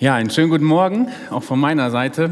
[0.00, 2.30] Ja, einen schönen guten Morgen, auch von meiner Seite.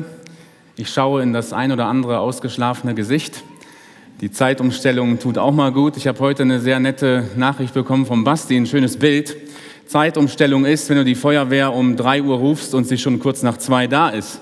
[0.76, 3.42] Ich schaue in das ein oder andere ausgeschlafene Gesicht.
[4.20, 5.96] Die Zeitumstellung tut auch mal gut.
[5.96, 9.36] Ich habe heute eine sehr nette Nachricht bekommen vom Basti, ein schönes Bild.
[9.88, 13.56] Zeitumstellung ist, wenn du die Feuerwehr um drei Uhr rufst und sie schon kurz nach
[13.56, 14.40] zwei da ist.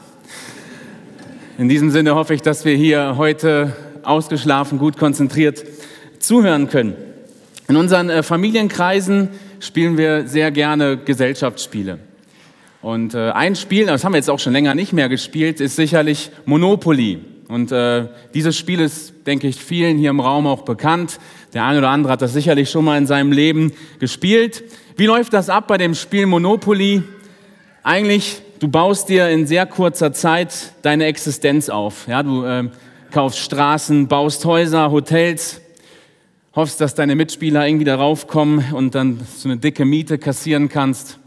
[1.56, 5.64] In diesem Sinne hoffe ich, dass wir hier heute ausgeschlafen, gut konzentriert
[6.18, 6.95] zuhören können.
[7.68, 9.30] In unseren äh, Familienkreisen
[9.61, 12.00] spielen wir sehr gerne Gesellschaftsspiele.
[12.84, 15.75] Und äh, ein Spiel, das haben wir jetzt auch schon länger nicht mehr gespielt, ist
[15.75, 17.19] sicherlich Monopoly.
[17.48, 21.19] Und äh, dieses Spiel ist, denke ich, vielen hier im Raum auch bekannt.
[21.55, 24.65] Der eine oder andere hat das sicherlich schon mal in seinem Leben gespielt.
[24.98, 27.02] Wie läuft das ab bei dem Spiel Monopoly?
[27.83, 32.06] Eigentlich, du baust dir in sehr kurzer Zeit deine Existenz auf.
[32.06, 32.64] Ja, du äh,
[33.12, 35.62] kaufst Straßen, baust Häuser, Hotels,
[36.55, 41.19] hoffst, dass deine Mitspieler irgendwie darauf kommen und dann so eine dicke Miete kassieren kannst.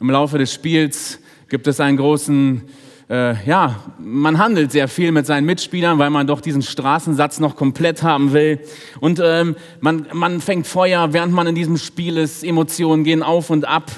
[0.00, 1.18] Im Laufe des Spiels
[1.50, 2.62] gibt es einen großen,
[3.10, 7.54] äh, ja, man handelt sehr viel mit seinen Mitspielern, weil man doch diesen Straßensatz noch
[7.54, 8.60] komplett haben will.
[9.00, 12.42] Und ähm, man, man fängt Feuer, während man in diesem Spiel ist.
[12.42, 13.90] Emotionen gehen auf und ab.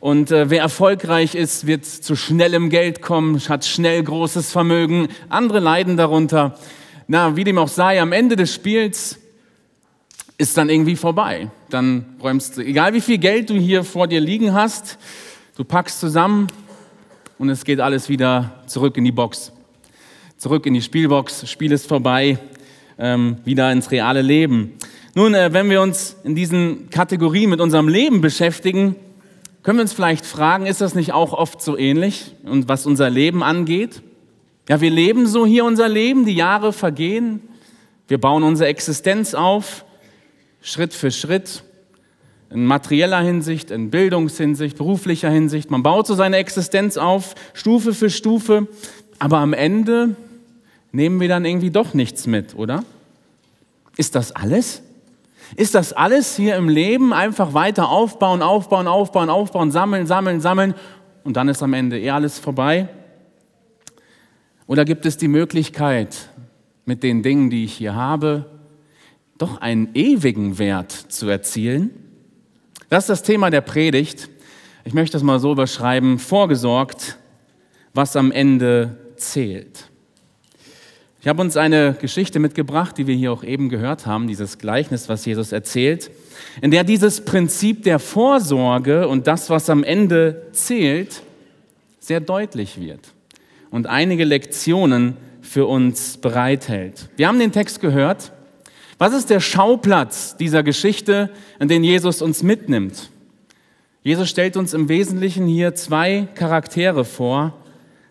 [0.00, 5.08] Und äh, wer erfolgreich ist, wird zu schnellem Geld kommen, hat schnell großes Vermögen.
[5.28, 6.58] Andere leiden darunter.
[7.06, 9.18] Na, wie dem auch sei, am Ende des Spiels
[10.38, 11.50] ist dann irgendwie vorbei.
[11.68, 14.96] Dann räumst du, egal wie viel Geld du hier vor dir liegen hast,
[15.56, 16.46] Du packst zusammen
[17.36, 19.52] und es geht alles wieder zurück in die Box.
[20.36, 22.38] Zurück in die Spielbox, Spiel ist vorbei,
[22.98, 24.74] ähm, wieder ins reale Leben.
[25.16, 28.94] Nun, äh, wenn wir uns in diesen Kategorien mit unserem Leben beschäftigen,
[29.64, 32.36] können wir uns vielleicht fragen, ist das nicht auch oft so ähnlich?
[32.44, 34.02] Und was unser Leben angeht?
[34.68, 37.40] Ja, wir leben so hier unser Leben, die Jahre vergehen,
[38.06, 39.84] wir bauen unsere Existenz auf,
[40.62, 41.64] Schritt für Schritt
[42.50, 45.70] in materieller Hinsicht, in Bildungshinsicht, beruflicher Hinsicht.
[45.70, 48.66] Man baut so seine Existenz auf, Stufe für Stufe,
[49.18, 50.16] aber am Ende
[50.92, 52.84] nehmen wir dann irgendwie doch nichts mit, oder?
[53.96, 54.82] Ist das alles?
[55.56, 60.74] Ist das alles hier im Leben einfach weiter aufbauen, aufbauen, aufbauen, aufbauen, sammeln, sammeln, sammeln
[61.22, 62.88] und dann ist am Ende eh alles vorbei?
[64.66, 66.30] Oder gibt es die Möglichkeit,
[66.84, 68.46] mit den Dingen, die ich hier habe,
[69.38, 72.09] doch einen ewigen Wert zu erzielen?
[72.90, 74.28] Das ist das Thema der Predigt.
[74.84, 77.18] Ich möchte das mal so überschreiben, vorgesorgt,
[77.94, 79.88] was am Ende zählt.
[81.20, 85.08] Ich habe uns eine Geschichte mitgebracht, die wir hier auch eben gehört haben, dieses Gleichnis,
[85.08, 86.10] was Jesus erzählt,
[86.62, 91.22] in der dieses Prinzip der Vorsorge und das, was am Ende zählt,
[92.00, 93.12] sehr deutlich wird
[93.70, 97.08] und einige Lektionen für uns bereithält.
[97.16, 98.32] Wir haben den Text gehört
[99.00, 103.08] was ist der Schauplatz dieser Geschichte, in den Jesus uns mitnimmt?
[104.02, 107.54] Jesus stellt uns im Wesentlichen hier zwei Charaktere vor,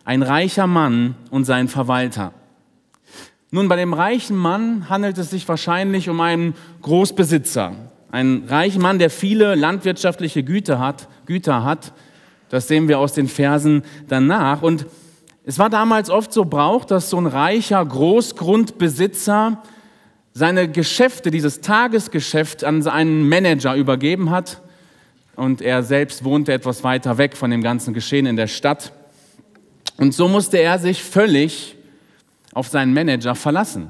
[0.03, 2.33] ein reicher Mann und sein Verwalter.
[3.51, 7.75] Nun, bei dem reichen Mann handelt es sich wahrscheinlich um einen Großbesitzer,
[8.11, 11.93] einen reichen Mann, der viele landwirtschaftliche Güter hat, Güter hat.
[12.49, 14.63] Das sehen wir aus den Versen danach.
[14.63, 14.87] Und
[15.45, 19.61] es war damals oft so Brauch, dass so ein reicher Großgrundbesitzer
[20.33, 24.61] seine Geschäfte, dieses Tagesgeschäft an seinen Manager übergeben hat
[25.35, 28.93] und er selbst wohnte etwas weiter weg von dem ganzen Geschehen in der Stadt.
[29.97, 31.75] Und so musste er sich völlig
[32.53, 33.89] auf seinen Manager verlassen,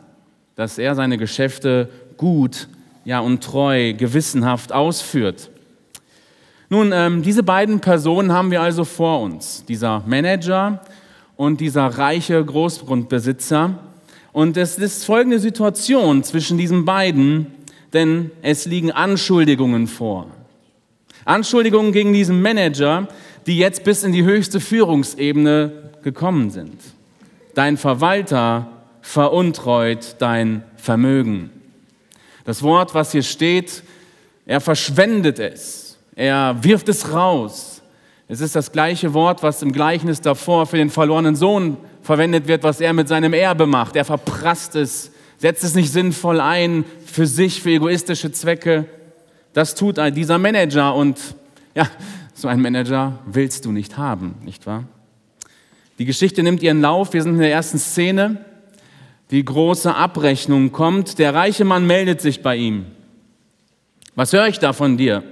[0.55, 2.67] dass er seine Geschäfte gut
[3.05, 5.49] ja, und treu, gewissenhaft ausführt.
[6.69, 10.81] Nun, ähm, diese beiden Personen haben wir also vor uns, dieser Manager
[11.35, 13.79] und dieser reiche Großgrundbesitzer.
[14.31, 17.47] Und es ist folgende Situation zwischen diesen beiden,
[17.93, 20.27] denn es liegen Anschuldigungen vor.
[21.25, 23.07] Anschuldigungen gegen diesen Manager,
[23.47, 25.71] die jetzt bis in die höchste Führungsebene
[26.03, 26.79] gekommen sind.
[27.55, 28.67] Dein Verwalter
[29.01, 31.49] veruntreut dein Vermögen.
[32.45, 33.83] Das Wort, was hier steht,
[34.45, 37.68] er verschwendet es, er wirft es raus.
[38.31, 42.61] Es ist das gleiche Wort, was im Gleichnis davor für den verlorenen Sohn verwendet wird,
[42.61, 43.95] was er mit seinem Erbe macht.
[43.95, 48.85] Er verprasst es, setzt es nicht sinnvoll ein für sich, für egoistische Zwecke.
[49.53, 51.17] Das tut dieser Manager und
[51.73, 51.87] ja,
[52.35, 54.83] so einen Manager willst du nicht haben, nicht wahr?
[55.97, 57.13] Die Geschichte nimmt ihren Lauf.
[57.13, 58.45] Wir sind in der ersten Szene.
[59.31, 61.17] Die große Abrechnung kommt.
[61.17, 62.85] Der reiche Mann meldet sich bei ihm.
[64.13, 65.23] Was höre ich da von dir?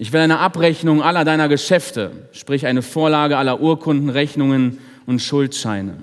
[0.00, 5.98] Ich will eine Abrechnung aller deiner Geschäfte, sprich eine Vorlage aller Urkunden, Rechnungen und Schuldscheine.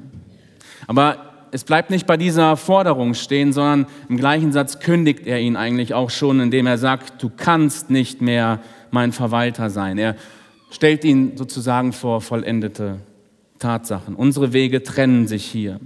[0.86, 1.18] Aber
[1.50, 5.96] es bleibt nicht bei dieser Forderung stehen, sondern im gleichen Satz kündigt er ihn eigentlich
[5.96, 8.60] auch schon, indem er sagt, du kannst nicht mehr
[8.92, 9.98] mein Verwalter sein.
[9.98, 10.16] Er
[10.70, 13.00] stellt ihn sozusagen vor vollendete
[13.58, 14.14] Tatsachen.
[14.14, 15.80] Unsere Wege trennen sich hier.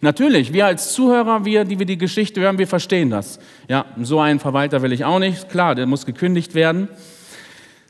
[0.00, 3.40] Natürlich, wir als Zuhörer, wir, die wir die Geschichte hören, wir verstehen das.
[3.66, 5.48] Ja, so einen Verwalter will ich auch nicht.
[5.48, 6.88] Klar, der muss gekündigt werden.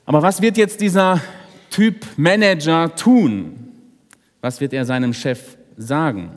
[0.04, 1.20] Aber was wird jetzt dieser
[1.70, 3.68] Typ Manager tun?
[4.40, 6.30] Was wird er seinem Chef sagen?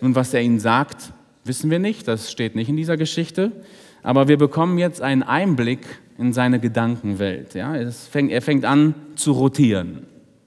[0.00, 1.12] Nun, was er ihnen sagt,
[1.44, 2.06] wissen wir nicht.
[2.06, 3.52] Das steht nicht in dieser Geschichte.
[4.02, 5.80] Aber wir bekommen jetzt einen Einblick
[6.18, 7.54] in seine Gedankenwelt.
[7.54, 10.06] Ja, fängt, er fängt an zu rotieren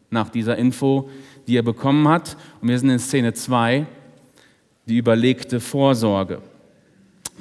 [0.10, 1.10] nach dieser Info,
[1.48, 2.38] die er bekommen hat.
[2.62, 3.86] Und wir sind in Szene 2,
[4.86, 6.42] die überlegte Vorsorge.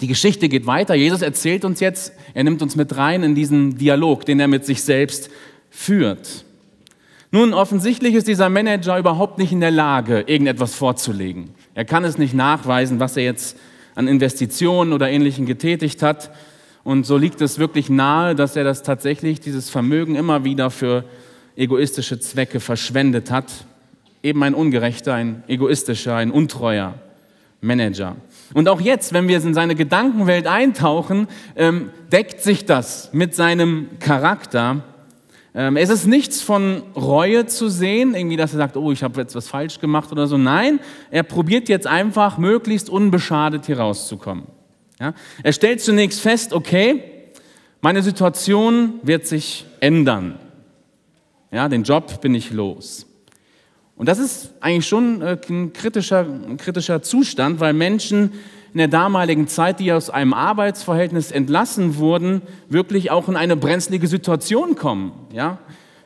[0.00, 0.94] Die Geschichte geht weiter.
[0.94, 4.64] Jesus erzählt uns jetzt, er nimmt uns mit rein in diesen Dialog, den er mit
[4.64, 5.30] sich selbst
[5.70, 6.44] führt.
[7.30, 11.50] Nun, offensichtlich ist dieser Manager überhaupt nicht in der Lage, irgendetwas vorzulegen.
[11.74, 13.56] Er kann es nicht nachweisen, was er jetzt
[13.94, 16.30] an Investitionen oder Ähnlichem getätigt hat.
[16.84, 21.04] Und so liegt es wirklich nahe, dass er das tatsächlich, dieses Vermögen immer wieder für
[21.56, 23.66] egoistische Zwecke verschwendet hat.
[24.22, 26.94] Eben ein ungerechter, ein egoistischer, ein untreuer
[27.60, 28.16] Manager.
[28.54, 33.88] Und auch jetzt, wenn wir in seine Gedankenwelt eintauchen, ähm, deckt sich das mit seinem
[33.98, 34.84] Charakter.
[35.54, 39.20] Ähm, es ist nichts von Reue zu sehen, irgendwie, dass er sagt, oh, ich habe
[39.20, 40.38] jetzt was falsch gemacht oder so.
[40.38, 44.46] Nein, er probiert jetzt einfach, möglichst unbeschadet hier rauszukommen.
[45.00, 45.14] Ja?
[45.42, 47.02] Er stellt zunächst fest, okay,
[47.80, 50.38] meine Situation wird sich ändern.
[51.50, 53.06] Ja, den Job bin ich los.
[54.02, 58.32] Und das ist eigentlich schon äh, ein kritischer, ein kritischer Zustand, weil Menschen
[58.72, 64.08] in der damaligen Zeit, die aus einem Arbeitsverhältnis entlassen wurden, wirklich auch in eine brenzlige
[64.08, 65.58] Situation kommen, ja,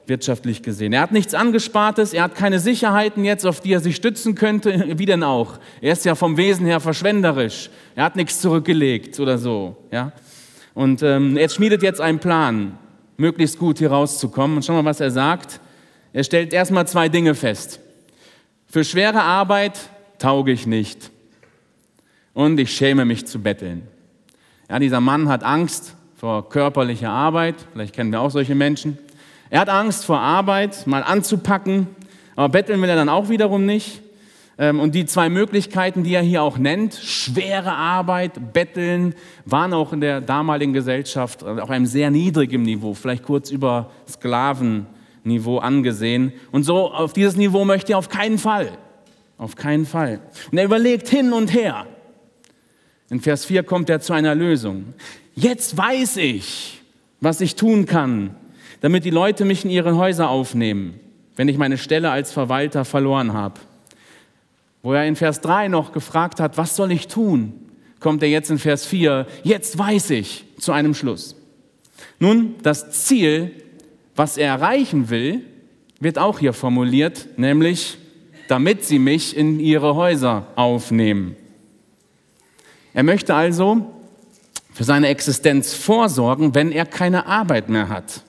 [0.06, 0.92] wirtschaftlich gesehen.
[0.92, 4.92] Er hat nichts Angespartes, er hat keine Sicherheiten jetzt, auf die er sich stützen könnte,
[4.98, 5.58] wie denn auch.
[5.80, 10.12] Er ist ja vom Wesen her verschwenderisch, er hat nichts zurückgelegt oder so, ja.
[10.74, 12.76] Und ähm, er schmiedet jetzt einen Plan,
[13.16, 14.58] möglichst gut hier rauszukommen.
[14.58, 15.60] Und schau mal, was er sagt.
[16.12, 17.80] Er stellt erstmal zwei Dinge fest.
[18.68, 21.10] Für schwere Arbeit tauge ich nicht.
[22.34, 23.86] Und ich schäme mich zu betteln.
[24.68, 27.54] Ja, dieser Mann hat Angst vor körperlicher Arbeit.
[27.72, 28.98] Vielleicht kennen wir auch solche Menschen.
[29.48, 31.86] Er hat Angst vor Arbeit, mal anzupacken.
[32.34, 34.02] Aber betteln will er dann auch wiederum nicht.
[34.58, 39.14] Ähm, und die zwei Möglichkeiten, die er hier auch nennt, schwere Arbeit, Betteln,
[39.44, 43.90] waren auch in der damaligen Gesellschaft auf einem sehr niedrigen Niveau, vielleicht kurz über
[45.26, 46.32] Sklavenniveau angesehen.
[46.52, 48.70] Und so auf dieses Niveau möchte er auf keinen Fall.
[49.38, 50.20] Auf keinen Fall.
[50.50, 51.86] Und er überlegt hin und her.
[53.10, 54.94] In Vers 4 kommt er zu einer Lösung.
[55.34, 56.80] Jetzt weiß ich,
[57.20, 58.34] was ich tun kann,
[58.80, 60.98] damit die Leute mich in ihre Häuser aufnehmen,
[61.36, 63.60] wenn ich meine Stelle als Verwalter verloren habe
[64.82, 67.54] wo er in Vers 3 noch gefragt hat, was soll ich tun,
[67.98, 71.34] kommt er jetzt in Vers 4, jetzt weiß ich, zu einem Schluss.
[72.20, 73.50] Nun, das Ziel,
[74.16, 75.42] was er erreichen will,
[76.00, 77.98] wird auch hier formuliert, nämlich,
[78.48, 81.36] damit sie mich in ihre Häuser aufnehmen.
[82.94, 83.86] Er möchte also
[84.72, 88.22] für seine Existenz vorsorgen, wenn er keine Arbeit mehr hat.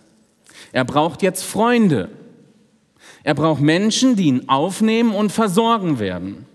[0.72, 2.10] Er braucht jetzt Freunde.
[3.24, 6.45] Er braucht Menschen, die ihn aufnehmen und versorgen werden.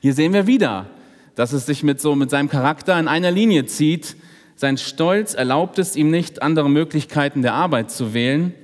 [0.00, 0.86] Hier sehen wir wieder,
[1.34, 4.16] dass es sich mit, so, mit seinem Charakter in einer Linie zieht.
[4.56, 8.54] Sein Stolz erlaubt es ihm nicht, andere Möglichkeiten der Arbeit zu wählen.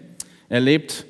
[0.49, 1.05] Er lebt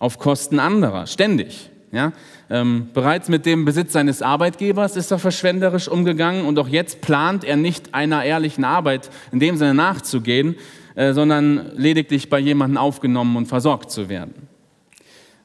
[0.00, 1.70] auf Kosten anderer, ständig.
[1.92, 2.12] Ja?
[2.50, 7.44] Ähm, bereits mit dem Besitz seines Arbeitgebers ist er verschwenderisch umgegangen und auch jetzt plant
[7.44, 10.56] er nicht einer ehrlichen Arbeit in dem Sinne nachzugehen,
[10.96, 14.48] äh, sondern lediglich bei jemandem aufgenommen und versorgt zu werden.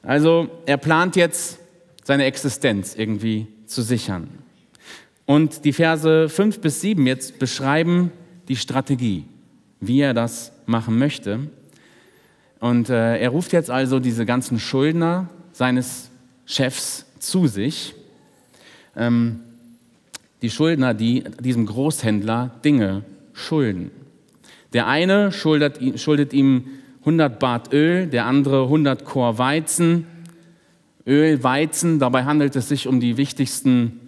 [0.01, 1.59] Also er plant jetzt
[2.03, 4.29] seine Existenz irgendwie zu sichern.
[5.25, 8.11] Und die Verse 5 bis 7 jetzt beschreiben
[8.47, 9.25] die Strategie,
[9.79, 11.39] wie er das machen möchte.
[12.59, 16.09] Und äh, er ruft jetzt also diese ganzen Schuldner seines
[16.45, 17.93] Chefs zu sich.
[18.95, 19.41] Ähm,
[20.41, 23.91] die Schuldner, die diesem Großhändler Dinge schulden.
[24.73, 26.65] Der eine schuldet, schuldet ihm
[27.01, 30.07] 100 Bart Öl, der andere 100 Chor Weizen,
[31.05, 31.99] Öl, Weizen.
[31.99, 33.99] Dabei handelt es sich um die wichtigsten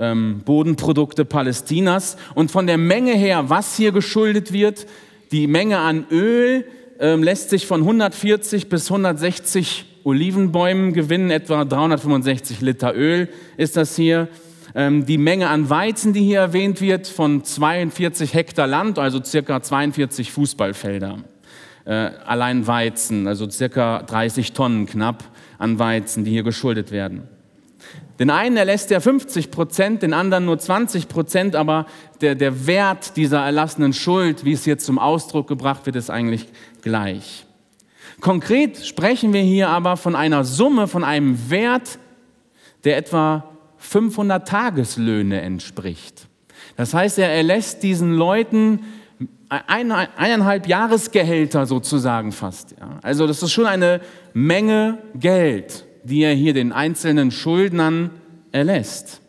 [0.00, 2.16] ähm, Bodenprodukte Palästinas.
[2.34, 4.86] Und von der Menge her, was hier geschuldet wird,
[5.30, 6.64] die Menge an Öl
[6.98, 13.94] ähm, lässt sich von 140 bis 160 Olivenbäumen gewinnen, etwa 365 Liter Öl ist das
[13.94, 14.28] hier.
[14.74, 19.60] Ähm, die Menge an Weizen, die hier erwähnt wird, von 42 Hektar Land, also circa
[19.62, 21.18] 42 Fußballfelder.
[21.84, 25.24] Äh, allein Weizen, also circa 30 Tonnen knapp
[25.58, 27.28] an Weizen, die hier geschuldet werden.
[28.20, 31.86] Den einen erlässt er 50 Prozent, den anderen nur 20 Prozent, aber
[32.20, 36.46] der, der Wert dieser erlassenen Schuld, wie es hier zum Ausdruck gebracht wird, ist eigentlich
[36.82, 37.46] gleich.
[38.20, 41.98] Konkret sprechen wir hier aber von einer Summe, von einem Wert,
[42.84, 43.48] der etwa
[43.78, 46.28] 500 Tageslöhne entspricht.
[46.76, 48.80] Das heißt, er erlässt diesen Leuten
[49.48, 52.74] eineinhalb Jahresgehälter sozusagen fast.
[53.00, 54.02] Also das ist schon eine
[54.34, 58.10] Menge Geld, die er hier den einzelnen Schuldnern
[58.52, 59.20] erlässt.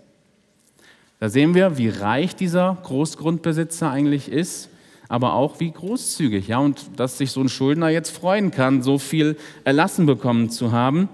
[1.20, 4.70] Da sehen wir, wie reich dieser Großgrundbesitzer eigentlich ist,
[5.08, 6.48] aber auch wie großzügig.
[6.48, 10.72] Ja, und dass sich so ein Schuldner jetzt freuen kann, so viel erlassen bekommen zu
[10.72, 11.10] haben.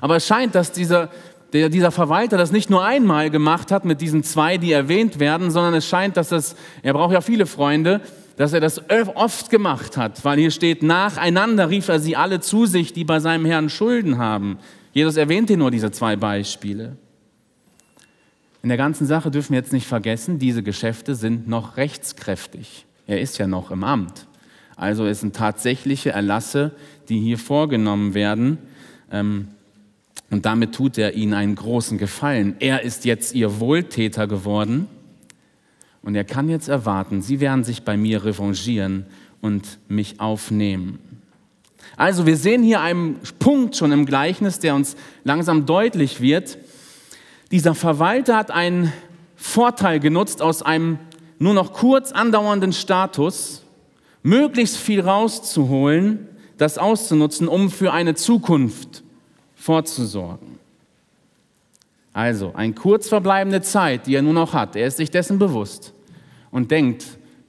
[0.00, 1.10] Aber es scheint, dass dieser,
[1.52, 5.50] der, dieser Verwalter das nicht nur einmal gemacht hat mit diesen zwei, die erwähnt werden,
[5.50, 8.00] sondern es scheint, dass das, er braucht ja viele Freunde,
[8.38, 12.66] dass er das oft gemacht hat, weil hier steht, nacheinander rief er sie alle zu
[12.66, 14.58] sich, die bei seinem Herrn Schulden haben.
[14.92, 16.96] Jesus erwähnt hier nur diese zwei Beispiele.
[18.62, 22.86] In der ganzen Sache dürfen wir jetzt nicht vergessen, diese Geschäfte sind noch rechtskräftig.
[23.08, 24.28] Er ist ja noch im Amt.
[24.76, 26.70] Also es sind tatsächliche Erlasse,
[27.08, 28.58] die hier vorgenommen werden.
[29.10, 29.48] Ähm,
[30.30, 32.54] und damit tut er ihnen einen großen Gefallen.
[32.60, 34.86] Er ist jetzt ihr Wohltäter geworden
[36.02, 39.06] und er kann jetzt erwarten, sie werden sich bei mir revanchieren
[39.40, 40.98] und mich aufnehmen.
[41.96, 46.58] Also wir sehen hier einen Punkt schon im Gleichnis, der uns langsam deutlich wird.
[47.50, 48.92] Dieser Verwalter hat einen
[49.36, 50.98] Vorteil genutzt aus einem
[51.38, 53.62] nur noch kurz andauernden Status,
[54.22, 56.26] möglichst viel rauszuholen,
[56.56, 59.04] das auszunutzen, um für eine Zukunft
[59.54, 60.57] vorzusorgen.
[62.18, 64.74] Also eine kurz verbleibende Zeit, die er nur noch hat.
[64.74, 65.94] Er ist sich dessen bewusst
[66.50, 67.04] und denkt,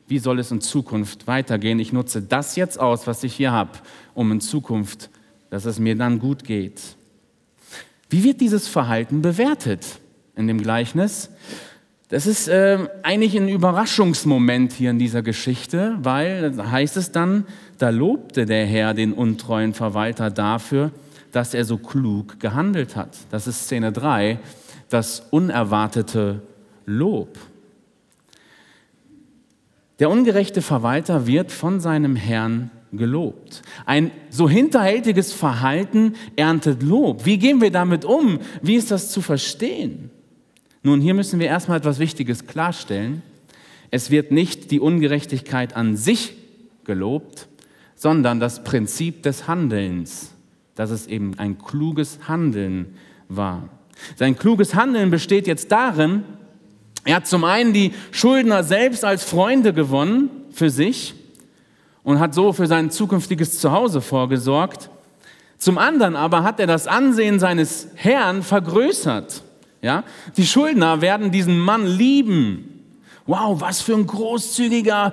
[0.08, 1.80] wie soll es in Zukunft weitergehen?
[1.80, 3.72] Ich nutze das jetzt aus, was ich hier habe,
[4.14, 5.10] um in Zukunft,
[5.50, 6.80] dass es mir dann gut geht.
[8.12, 9.88] Wie wird dieses Verhalten bewertet
[10.36, 11.32] in dem Gleichnis?
[12.10, 17.48] Das ist äh, eigentlich ein Überraschungsmoment hier in dieser Geschichte, weil da heißt es dann,
[17.80, 20.92] da lobte der Herr den untreuen Verwalter dafür,
[21.32, 23.18] dass er so klug gehandelt hat.
[23.30, 24.40] Das ist Szene 3,
[24.90, 26.42] das unerwartete
[26.86, 27.38] Lob.
[30.00, 33.62] Der ungerechte Verwalter wird von seinem Herrn gelobt.
[33.86, 37.26] Ein so hinterhältiges Verhalten erntet Lob.
[37.26, 38.40] Wie gehen wir damit um?
[38.62, 40.10] Wie ist das zu verstehen?
[40.82, 43.22] Nun, hier müssen wir erstmal etwas Wichtiges klarstellen.
[43.92, 46.36] Es wird nicht die Ungerechtigkeit an sich
[46.86, 47.48] gelobt,
[47.96, 50.32] sondern das Prinzip des Handelns
[50.80, 52.96] dass es eben ein kluges Handeln
[53.28, 53.68] war.
[54.16, 56.24] Sein kluges Handeln besteht jetzt darin,
[57.04, 61.16] er hat zum einen die Schuldner selbst als Freunde gewonnen für sich
[62.02, 64.90] und hat so für sein zukünftiges Zuhause vorgesorgt.
[65.58, 69.44] Zum anderen aber hat er das Ansehen seines Herrn vergrößert.
[69.82, 70.06] Ja?
[70.38, 72.86] Die Schuldner werden diesen Mann lieben.
[73.26, 75.12] Wow, was für ein großzügiger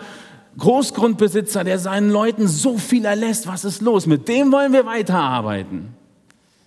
[0.59, 4.07] Großgrundbesitzer, der seinen Leuten so viel erlässt, was ist los?
[4.07, 5.89] Mit dem wollen wir weiterarbeiten.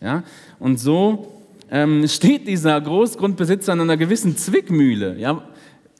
[0.01, 0.23] Ja?
[0.59, 1.41] Und so
[1.71, 5.17] ähm, steht dieser Großgrundbesitzer in einer gewissen Zwickmühle.
[5.17, 5.43] Ja?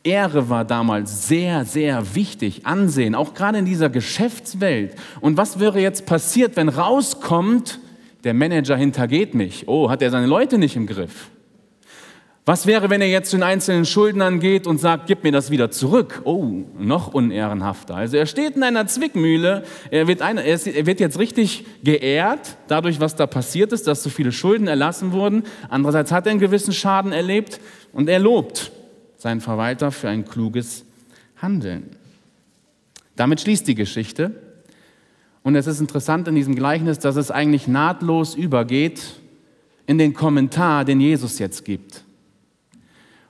[0.04, 4.96] Ehre war damals sehr, sehr wichtig, Ansehen, auch gerade in dieser Geschäftswelt.
[5.20, 7.80] Und was wäre jetzt passiert, wenn rauskommt,
[8.24, 9.68] der Manager hintergeht mich?
[9.68, 11.30] Oh, hat er seine Leute nicht im Griff?
[12.50, 15.52] Was wäre, wenn er jetzt zu den einzelnen Schuldnern geht und sagt, gib mir das
[15.52, 16.24] wieder zurück?
[16.24, 17.96] Oh, noch unehrenhafter.
[17.96, 23.00] Also er steht in einer Zwickmühle, er wird, ein, er wird jetzt richtig geehrt, dadurch,
[23.00, 25.44] was da passiert ist, dass so viele Schulden erlassen wurden.
[25.70, 27.60] Andererseits hat er einen gewissen Schaden erlebt
[27.94, 28.72] und er lobt
[29.18, 30.86] seinen Verwalter für ein kluges
[31.38, 31.92] Handeln.
[33.16, 34.32] Damit schließt die Geschichte.
[35.44, 39.20] Und es ist interessant in diesem Gleichnis, dass es eigentlich nahtlos übergeht
[39.86, 42.06] in den Kommentar, den Jesus jetzt gibt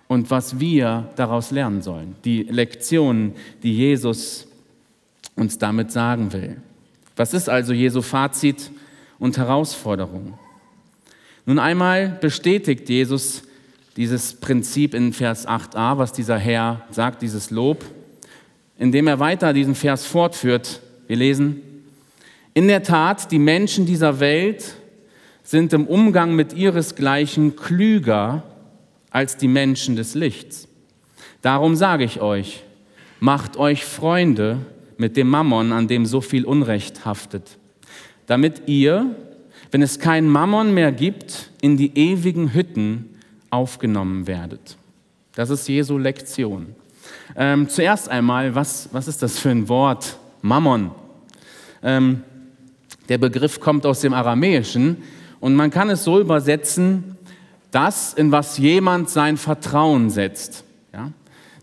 [0.09, 2.15] und was wir daraus lernen sollen.
[2.25, 4.47] Die Lektionen, die Jesus
[5.35, 6.57] uns damit sagen will.
[7.15, 8.71] Was ist also Jesu Fazit
[9.19, 10.33] und Herausforderung?
[11.45, 13.43] Nun einmal bestätigt Jesus
[13.97, 17.85] dieses Prinzip in Vers 8a, was dieser Herr sagt, dieses Lob,
[18.79, 20.81] indem er weiter diesen Vers fortführt.
[21.07, 21.61] Wir lesen,
[22.55, 24.73] in der Tat, die Menschen dieser Welt
[25.43, 28.43] sind im Umgang mit ihresgleichen klüger
[29.11, 30.67] als die Menschen des Lichts.
[31.41, 32.63] Darum sage ich euch,
[33.19, 34.57] macht euch Freunde
[34.97, 37.57] mit dem Mammon, an dem so viel Unrecht haftet,
[38.27, 39.15] damit ihr,
[39.71, 43.05] wenn es kein Mammon mehr gibt, in die ewigen Hütten
[43.49, 44.77] aufgenommen werdet.
[45.33, 46.75] Das ist Jesu Lektion.
[47.35, 50.17] Ähm, zuerst einmal, was, was ist das für ein Wort?
[50.41, 50.91] Mammon.
[51.81, 52.23] Ähm,
[53.07, 54.97] der Begriff kommt aus dem Aramäischen
[55.39, 57.17] und man kann es so übersetzen,
[57.71, 60.63] das, in was jemand sein Vertrauen setzt.
[60.93, 61.11] Ja?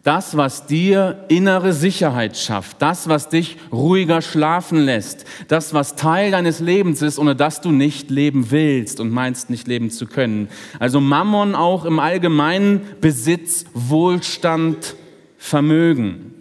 [0.03, 6.31] Das, was dir innere Sicherheit schafft, das, was dich ruhiger schlafen lässt, das, was Teil
[6.31, 10.49] deines Lebens ist, ohne das du nicht leben willst und meinst nicht leben zu können.
[10.79, 14.95] Also Mammon auch im allgemeinen Besitz, Wohlstand,
[15.39, 16.35] Vermögen.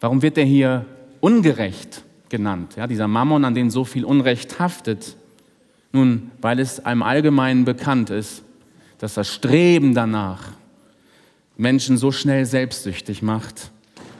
[0.00, 0.86] Warum wird er hier
[1.20, 2.74] ungerecht genannt?
[2.76, 5.16] Ja, dieser Mammon, an den so viel Unrecht haftet.
[5.92, 8.42] Nun, weil es einem Allgemeinen bekannt ist,
[8.98, 10.52] dass das Streben danach
[11.56, 13.70] Menschen so schnell selbstsüchtig macht,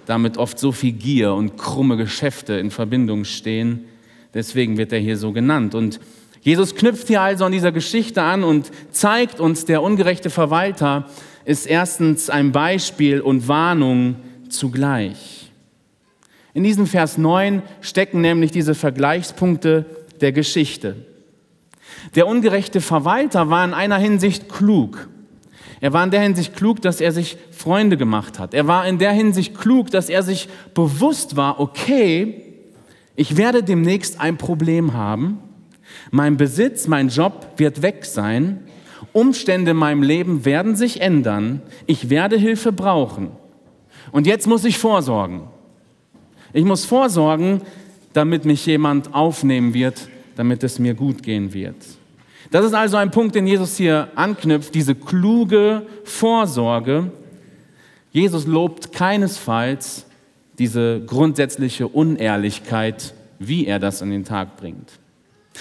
[0.06, 3.84] damit oft so viel Gier und krumme Geschäfte in Verbindung stehen.
[4.34, 5.74] Deswegen wird er hier so genannt.
[5.74, 6.00] Und
[6.42, 11.06] Jesus knüpft hier also an dieser Geschichte an und zeigt uns, der ungerechte Verwalter
[11.44, 14.16] ist erstens ein Beispiel und Warnung
[14.48, 15.50] zugleich.
[16.52, 19.86] In diesem Vers 9 stecken nämlich diese Vergleichspunkte
[20.20, 21.06] der Geschichte.
[22.14, 25.08] Der ungerechte Verwalter war in einer Hinsicht klug.
[25.80, 28.52] Er war in der Hinsicht klug, dass er sich Freunde gemacht hat.
[28.52, 32.42] Er war in der Hinsicht klug, dass er sich bewusst war, okay,
[33.16, 35.38] ich werde demnächst ein Problem haben.
[36.10, 38.64] Mein Besitz, mein Job wird weg sein.
[39.12, 41.62] Umstände in meinem Leben werden sich ändern.
[41.86, 43.30] Ich werde Hilfe brauchen.
[44.12, 45.42] Und jetzt muss ich vorsorgen.
[46.52, 47.62] Ich muss vorsorgen,
[48.12, 51.76] damit mich jemand aufnehmen wird, damit es mir gut gehen wird.
[52.50, 57.12] Das ist also ein Punkt, den Jesus hier anknüpft, diese kluge Vorsorge.
[58.12, 60.06] Jesus lobt keinesfalls
[60.58, 64.90] diese grundsätzliche Unehrlichkeit, wie er das an den Tag bringt.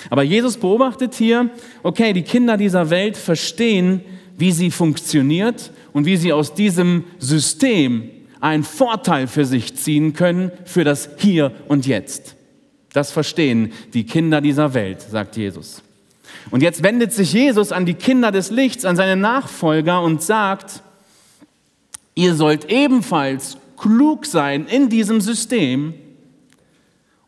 [0.09, 1.49] Aber Jesus beobachtet hier,
[1.83, 4.01] okay, die Kinder dieser Welt verstehen,
[4.37, 8.09] wie sie funktioniert und wie sie aus diesem System
[8.39, 12.35] einen Vorteil für sich ziehen können, für das Hier und Jetzt.
[12.93, 15.83] Das verstehen die Kinder dieser Welt, sagt Jesus.
[16.51, 20.81] Und jetzt wendet sich Jesus an die Kinder des Lichts, an seine Nachfolger und sagt,
[22.15, 25.93] ihr sollt ebenfalls klug sein in diesem System,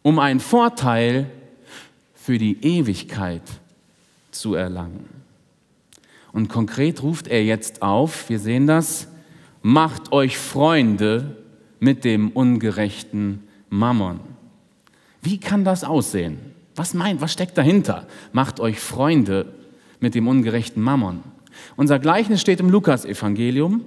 [0.02, 1.30] um einen Vorteil
[2.16, 3.44] für die Ewigkeit
[4.32, 5.06] zu erlangen.
[6.34, 9.08] Und konkret ruft er jetzt auf, wir sehen das,
[9.62, 11.38] macht euch Freunde
[11.80, 14.20] mit dem ungerechten Mammon.
[15.22, 16.38] Wie kann das aussehen?
[16.76, 18.08] Was meint, was steckt dahinter?
[18.32, 19.54] Macht euch Freunde
[20.00, 21.22] mit dem ungerechten Mammon.
[21.76, 23.86] Unser Gleichnis steht im Lukasevangelium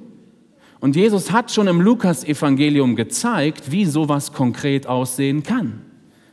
[0.81, 5.83] und Jesus hat schon im Lukasevangelium gezeigt, wie sowas konkret aussehen kann.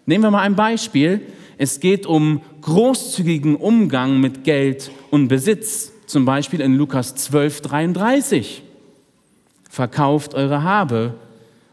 [0.05, 1.21] Nehmen wir mal ein Beispiel.
[1.57, 8.63] Es geht um großzügigen Umgang mit Geld und Besitz, zum Beispiel in Lukas 12, 33.
[9.69, 11.15] Verkauft eure Habe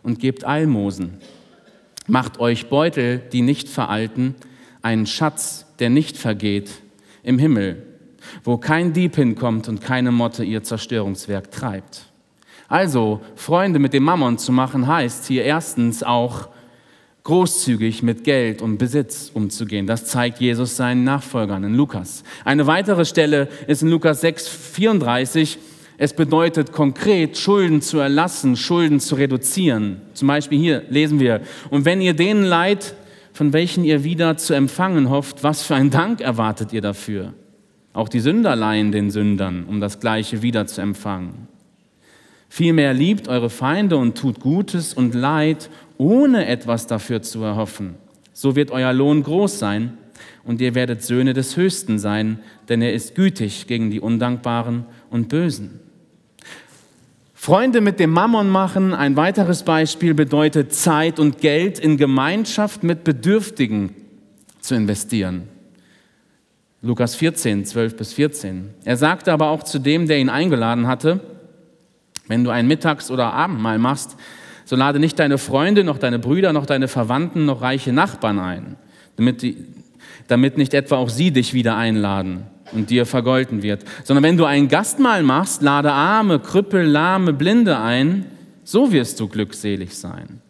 [0.03, 1.19] und gebt Almosen.
[2.09, 4.35] Macht euch Beutel, die nicht veralten,
[4.81, 6.71] einen Schatz, der nicht vergeht,
[7.23, 7.83] im Himmel,
[8.45, 12.07] wo kein Dieb hinkommt und keine Motte ihr Zerstörungswerk treibt.
[12.67, 16.49] Also, Freunde mit dem Mammon zu machen, heißt hier erstens auch
[17.25, 19.87] großzügig mit Geld und Besitz umzugehen.
[19.87, 22.25] Das zeigt Jesus seinen Nachfolgern in Lukas.
[22.43, 25.59] Eine weitere Stelle ist in Lukas 6, 34.
[26.01, 30.01] Es bedeutet konkret, Schulden zu erlassen, Schulden zu reduzieren.
[30.15, 32.95] Zum Beispiel hier lesen wir, und wenn ihr denen leid,
[33.33, 37.35] von welchen ihr wieder zu empfangen hofft, was für ein Dank erwartet ihr dafür?
[37.93, 41.49] Auch die Sünder leihen den Sündern, um das Gleiche wieder zu empfangen.
[42.49, 47.97] Vielmehr liebt eure Feinde und tut Gutes und Leid, ohne etwas dafür zu erhoffen.
[48.33, 49.99] So wird euer Lohn groß sein
[50.45, 55.29] und ihr werdet Söhne des Höchsten sein, denn er ist gütig gegen die Undankbaren und
[55.29, 55.81] Bösen.
[57.41, 63.05] Freunde mit dem Mammon machen, ein weiteres Beispiel bedeutet Zeit und Geld in Gemeinschaft mit
[63.05, 63.95] Bedürftigen
[64.61, 65.45] zu investieren.
[66.83, 68.71] Lukas 14, 12 bis 14.
[68.85, 71.21] Er sagte aber auch zu dem, der ihn eingeladen hatte,
[72.27, 74.17] wenn du ein Mittags- oder Abendmahl machst,
[74.65, 78.75] so lade nicht deine Freunde, noch deine Brüder, noch deine Verwandten, noch reiche Nachbarn ein,
[79.15, 79.65] damit, die,
[80.27, 83.85] damit nicht etwa auch sie dich wieder einladen und dir vergolten wird.
[84.05, 88.27] Sondern wenn du ein Gastmahl machst, lade Arme, Krüppel, Lahme, Blinde ein,
[88.65, 90.41] so wirst du glückselig sein.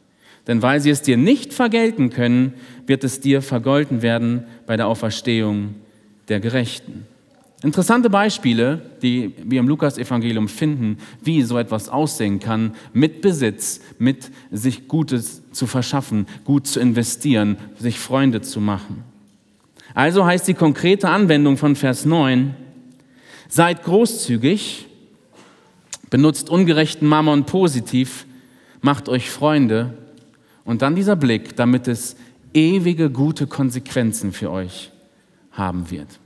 [0.47, 2.55] Denn weil sie es dir nicht vergelten können,
[2.87, 5.75] wird es dir vergolten werden bei der Auferstehung
[6.29, 7.07] der Gerechten.
[7.63, 14.31] Interessante Beispiele, die wir im Lukas-Evangelium finden, wie so etwas aussehen kann, mit Besitz, mit
[14.53, 19.03] sich Gutes zu verschaffen, gut zu investieren, sich Freunde zu machen.
[19.99, 22.55] Also heißt die konkrete Anwendung von Vers 9,
[23.49, 24.87] seid großzügig,
[26.09, 28.25] benutzt ungerechten Mammon positiv,
[28.81, 29.99] macht euch Freunde
[30.63, 32.15] und dann dieser Blick, damit es
[32.55, 34.93] ewige gute Konsequenzen für euch
[35.51, 36.21] haben wird.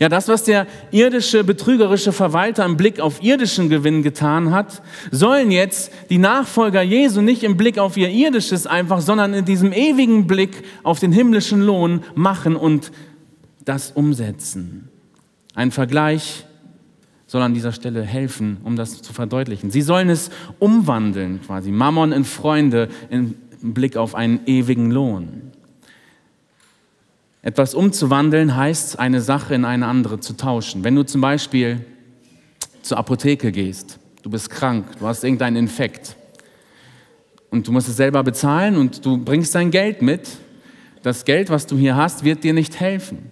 [0.00, 5.52] Ja, das, was der irdische, betrügerische Verwalter im Blick auf irdischen Gewinn getan hat, sollen
[5.52, 10.26] jetzt die Nachfolger Jesu nicht im Blick auf ihr irdisches einfach, sondern in diesem ewigen
[10.26, 12.90] Blick auf den himmlischen Lohn machen und
[13.68, 14.88] das umsetzen.
[15.54, 16.46] Ein Vergleich
[17.26, 19.70] soll an dieser Stelle helfen, um das zu verdeutlichen.
[19.70, 25.52] Sie sollen es umwandeln, quasi Mammon in Freunde im Blick auf einen ewigen Lohn.
[27.42, 30.84] Etwas umzuwandeln heißt, eine Sache in eine andere zu tauschen.
[30.84, 31.84] Wenn du zum Beispiel
[32.82, 36.16] zur Apotheke gehst, du bist krank, du hast irgendeinen Infekt
[37.50, 40.28] und du musst es selber bezahlen und du bringst dein Geld mit,
[41.02, 43.30] das Geld, was du hier hast, wird dir nicht helfen.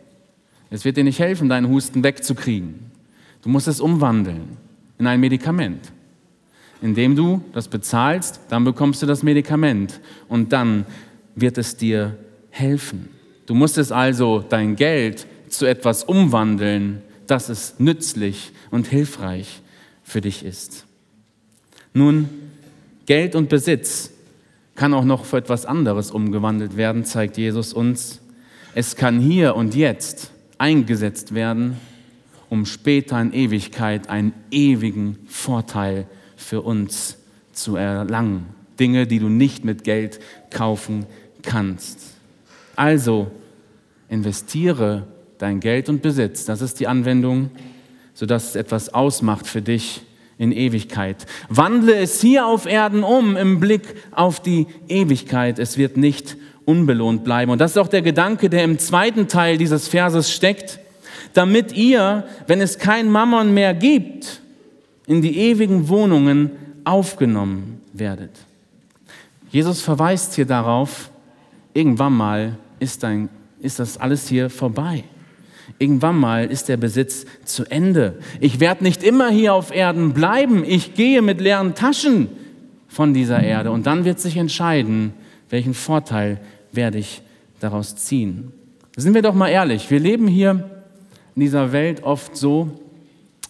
[0.70, 2.90] Es wird dir nicht helfen, deinen Husten wegzukriegen.
[3.42, 4.56] Du musst es umwandeln
[4.98, 5.92] in ein Medikament.
[6.82, 10.84] Indem du das bezahlst, dann bekommst du das Medikament und dann
[11.34, 12.16] wird es dir
[12.50, 13.08] helfen.
[13.46, 19.62] Du musstest also dein Geld zu etwas umwandeln, dass es nützlich und hilfreich
[20.02, 20.86] für dich ist.
[21.94, 22.28] Nun,
[23.06, 24.10] Geld und Besitz
[24.74, 28.20] kann auch noch für etwas anderes umgewandelt werden, zeigt Jesus uns.
[28.74, 31.76] Es kann hier und jetzt eingesetzt werden,
[32.48, 37.18] um später in Ewigkeit einen ewigen Vorteil für uns
[37.52, 38.46] zu erlangen.
[38.78, 41.06] Dinge, die du nicht mit Geld kaufen
[41.42, 41.98] kannst.
[42.76, 43.30] Also
[44.08, 45.06] investiere
[45.38, 47.50] dein Geld und Besitz, das ist die Anwendung,
[48.14, 50.02] sodass es etwas ausmacht für dich
[50.38, 51.26] in Ewigkeit.
[51.48, 55.58] Wandle es hier auf Erden um im Blick auf die Ewigkeit.
[55.58, 57.50] Es wird nicht unbelohnt bleiben.
[57.50, 60.78] Und das ist auch der Gedanke, der im zweiten Teil dieses Verses steckt,
[61.32, 64.42] damit ihr, wenn es kein Mammon mehr gibt,
[65.06, 66.50] in die ewigen Wohnungen
[66.84, 68.32] aufgenommen werdet.
[69.50, 71.10] Jesus verweist hier darauf,
[71.72, 73.28] irgendwann mal ist, dein,
[73.60, 75.04] ist das alles hier vorbei.
[75.78, 78.18] Irgendwann mal ist der Besitz zu Ende.
[78.40, 80.64] Ich werde nicht immer hier auf Erden bleiben.
[80.64, 82.28] Ich gehe mit leeren Taschen
[82.88, 85.12] von dieser Erde und dann wird sich entscheiden,
[85.50, 86.40] welchen Vorteil
[86.76, 87.22] werde ich
[87.60, 88.52] daraus ziehen.
[88.96, 90.70] Sind wir doch mal ehrlich, wir leben hier
[91.34, 92.70] in dieser Welt oft so,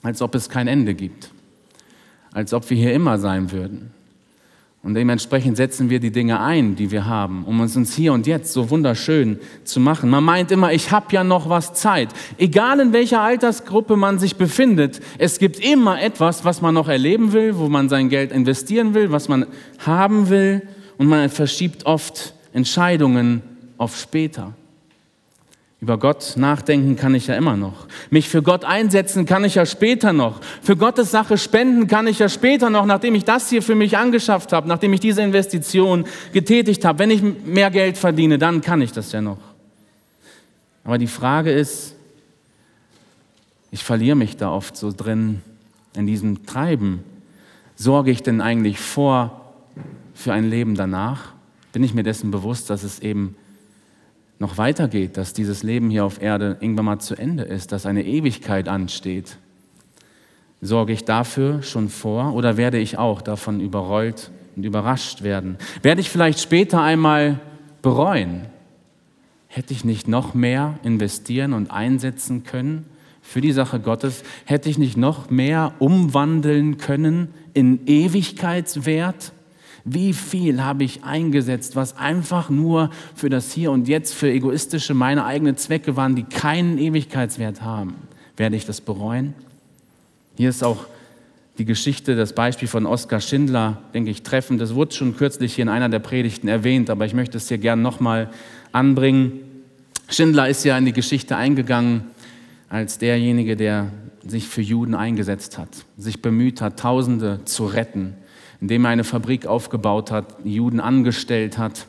[0.02, 1.30] als ob es kein Ende gibt,
[2.32, 3.90] als ob wir hier immer sein würden.
[4.86, 8.24] Und dementsprechend setzen wir die Dinge ein, die wir haben, um uns uns hier und
[8.28, 10.08] jetzt so wunderschön zu machen.
[10.08, 12.10] Man meint immer, ich habe ja noch was Zeit.
[12.38, 17.32] Egal in welcher Altersgruppe man sich befindet, es gibt immer etwas, was man noch erleben
[17.32, 19.46] will, wo man sein Geld investieren will, was man
[19.84, 20.62] haben will.
[20.98, 23.42] Und man verschiebt oft Entscheidungen
[23.76, 24.54] auf später.
[25.78, 27.86] Über Gott nachdenken kann ich ja immer noch.
[28.08, 30.40] Mich für Gott einsetzen kann ich ja später noch.
[30.62, 33.98] Für Gottes Sache spenden kann ich ja später noch, nachdem ich das hier für mich
[33.98, 37.00] angeschafft habe, nachdem ich diese Investition getätigt habe.
[37.00, 39.38] Wenn ich mehr Geld verdiene, dann kann ich das ja noch.
[40.82, 41.94] Aber die Frage ist,
[43.70, 45.42] ich verliere mich da oft so drin
[45.94, 47.04] in diesem Treiben.
[47.74, 49.52] Sorge ich denn eigentlich vor
[50.14, 51.35] für ein Leben danach?
[51.76, 53.36] Bin ich mir dessen bewusst, dass es eben
[54.38, 58.06] noch weitergeht, dass dieses Leben hier auf Erde irgendwann mal zu Ende ist, dass eine
[58.06, 59.36] Ewigkeit ansteht?
[60.62, 65.58] Sorge ich dafür schon vor oder werde ich auch davon überrollt und überrascht werden?
[65.82, 67.40] Werde ich vielleicht später einmal
[67.82, 68.46] bereuen?
[69.46, 72.86] Hätte ich nicht noch mehr investieren und einsetzen können
[73.20, 74.22] für die Sache Gottes?
[74.46, 79.34] Hätte ich nicht noch mehr umwandeln können in Ewigkeitswert?
[79.88, 84.94] Wie viel habe ich eingesetzt, was einfach nur für das Hier und Jetzt, für egoistische,
[84.94, 87.94] meine eigenen Zwecke waren, die keinen Ewigkeitswert haben?
[88.36, 89.32] Werde ich das bereuen?
[90.36, 90.86] Hier ist auch
[91.58, 94.60] die Geschichte, das Beispiel von Oskar Schindler, denke ich, treffend.
[94.60, 97.58] Das wurde schon kürzlich hier in einer der Predigten erwähnt, aber ich möchte es hier
[97.58, 98.30] gern nochmal
[98.72, 99.34] anbringen.
[100.08, 102.02] Schindler ist ja in die Geschichte eingegangen
[102.68, 103.92] als derjenige, der
[104.26, 108.14] sich für Juden eingesetzt hat, sich bemüht hat, Tausende zu retten
[108.60, 111.86] indem er eine Fabrik aufgebaut hat, Juden angestellt hat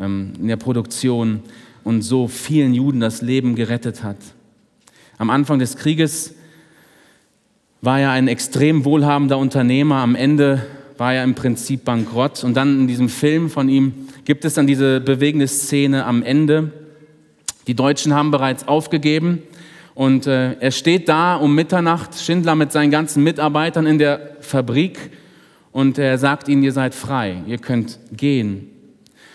[0.00, 1.40] ähm, in der Produktion
[1.84, 4.16] und so vielen Juden das Leben gerettet hat.
[5.18, 6.34] Am Anfang des Krieges
[7.80, 10.66] war er ein extrem wohlhabender Unternehmer, am Ende
[10.98, 13.92] war er im Prinzip bankrott und dann in diesem Film von ihm
[14.24, 16.70] gibt es dann diese bewegende Szene am Ende.
[17.66, 19.42] Die Deutschen haben bereits aufgegeben
[19.94, 25.10] und äh, er steht da um Mitternacht, Schindler mit seinen ganzen Mitarbeitern in der Fabrik
[25.72, 28.68] und er sagt ihnen, ihr seid frei, ihr könnt gehen.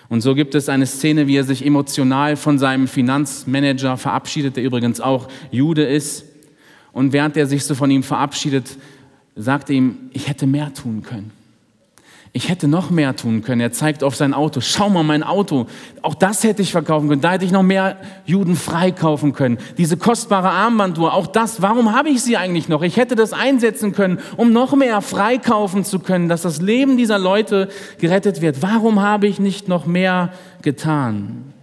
[0.10, 4.64] Und so gibt es eine Szene, wie er sich emotional von seinem Finanzmanager verabschiedet, der
[4.64, 6.24] übrigens auch Jude ist.
[6.94, 8.78] Und während er sich so von ihm verabschiedet,
[9.36, 11.32] sagt er ihm, ich hätte mehr tun können.
[12.38, 13.62] Ich hätte noch mehr tun können.
[13.62, 14.62] Er zeigt auf sein Auto.
[14.62, 15.66] Schau mal, mein Auto.
[16.04, 17.20] Auch das hätte ich verkaufen können.
[17.20, 17.98] Da hätte ich noch mehr
[18.28, 19.58] Juden freikaufen können.
[19.80, 22.84] Diese kostbare Armbanduhr, auch das, warum habe ich sie eigentlich noch?
[22.84, 27.18] Ich hätte das einsetzen können, um noch mehr freikaufen zu können, dass das Leben dieser
[27.18, 28.62] Leute gerettet wird.
[28.62, 31.54] Warum habe ich nicht noch mehr getan?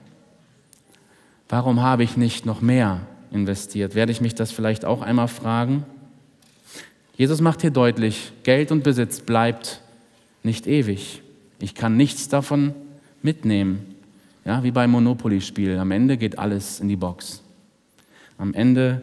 [1.49, 3.95] Warum habe ich nicht noch mehr investiert?
[3.95, 5.85] Werde ich mich das vielleicht auch einmal fragen?
[7.17, 9.84] Jesus macht hier deutlich, Geld und Besitz bleibt
[10.45, 11.23] nicht ewig.
[11.59, 12.75] Ich kann nichts davon
[13.23, 13.95] mitnehmen.
[14.45, 15.79] Ja, wie beim Monopoly-Spiel.
[15.79, 17.43] Am Ende geht alles in die Box.
[18.37, 19.03] Am Ende,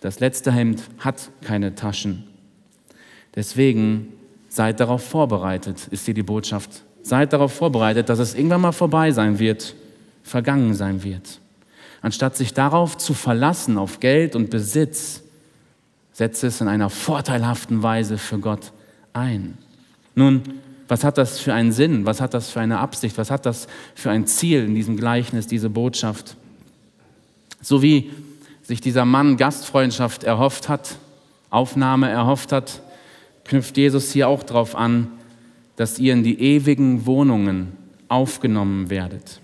[0.00, 2.24] das letzte Hemd hat keine Taschen.
[3.34, 4.08] Deswegen
[4.48, 6.84] seid darauf vorbereitet, ist hier die Botschaft.
[7.02, 9.74] Seid darauf vorbereitet, dass es irgendwann mal vorbei sein wird,
[10.22, 11.40] vergangen sein wird.
[12.00, 15.22] Anstatt sich darauf zu verlassen, auf Geld und Besitz,
[16.12, 18.72] setze es in einer vorteilhaften Weise für Gott
[19.12, 19.58] ein.
[20.14, 20.42] Nun,
[20.88, 22.06] was hat das für einen Sinn?
[22.06, 23.16] Was hat das für eine Absicht?
[23.18, 26.36] Was hat das für ein Ziel in diesem Gleichnis, diese Botschaft?
[27.60, 28.10] So wie
[28.62, 30.96] sich dieser Mann Gastfreundschaft erhofft hat,
[31.50, 32.82] Aufnahme erhofft hat,
[33.44, 35.08] knüpft Jesus hier auch darauf an,
[35.76, 37.72] dass ihr in die ewigen Wohnungen
[38.08, 39.40] aufgenommen werdet.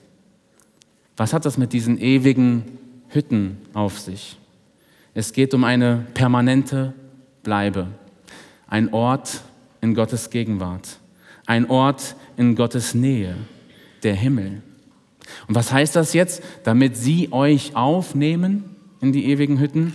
[1.17, 2.79] Was hat das mit diesen ewigen
[3.09, 4.39] Hütten auf sich?
[5.13, 6.95] Es geht um eine permanente
[7.43, 7.89] Bleibe,
[8.69, 9.43] ein Ort
[9.81, 11.01] in Gottes Gegenwart
[11.51, 13.35] ein Ort in Gottes Nähe,
[14.05, 14.63] der Himmel.
[15.49, 16.45] Und was heißt das jetzt?
[16.63, 19.95] Damit sie euch aufnehmen in die ewigen Hütten?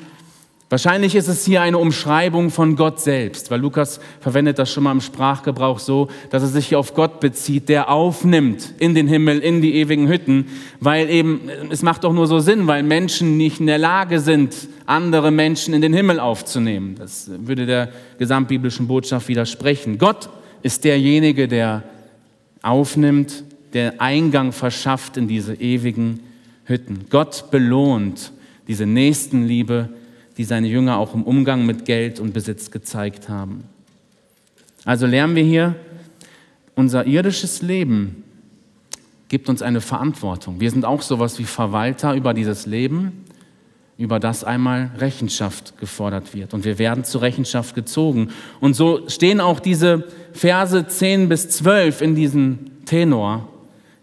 [0.67, 4.93] Wahrscheinlich ist es hier eine Umschreibung von Gott selbst, weil Lukas verwendet das schon mal
[4.93, 9.39] im Sprachgebrauch so, dass er sich hier auf Gott bezieht, der aufnimmt in den Himmel,
[9.39, 10.47] in die ewigen Hütten,
[10.80, 14.67] weil eben, es macht doch nur so Sinn, weil Menschen nicht in der Lage sind,
[14.88, 16.95] andere Menschen in den Himmel aufzunehmen.
[16.97, 19.99] Das würde der gesamtbiblischen Botschaft widersprechen.
[19.99, 20.30] Gott
[20.63, 21.84] ist derjenige, der
[22.63, 26.21] aufnimmt, der Eingang verschafft in diese ewigen
[26.63, 27.06] Hütten.
[27.12, 28.32] Gott belohnt
[28.67, 29.89] diese Nächstenliebe,
[30.38, 33.63] die seine Jünger auch im Umgang mit Geld und Besitz gezeigt haben.
[34.84, 35.76] Also lernen wir hier,
[36.76, 38.24] unser irdisches Leben
[39.30, 40.60] gibt uns eine Verantwortung.
[40.60, 43.26] Wir sind auch sowas wie Verwalter über dieses Leben
[43.98, 46.54] über das einmal Rechenschaft gefordert wird.
[46.54, 48.30] Und wir werden zur Rechenschaft gezogen.
[48.60, 53.48] Und so stehen auch diese Verse 10 bis 12 in diesem Tenor,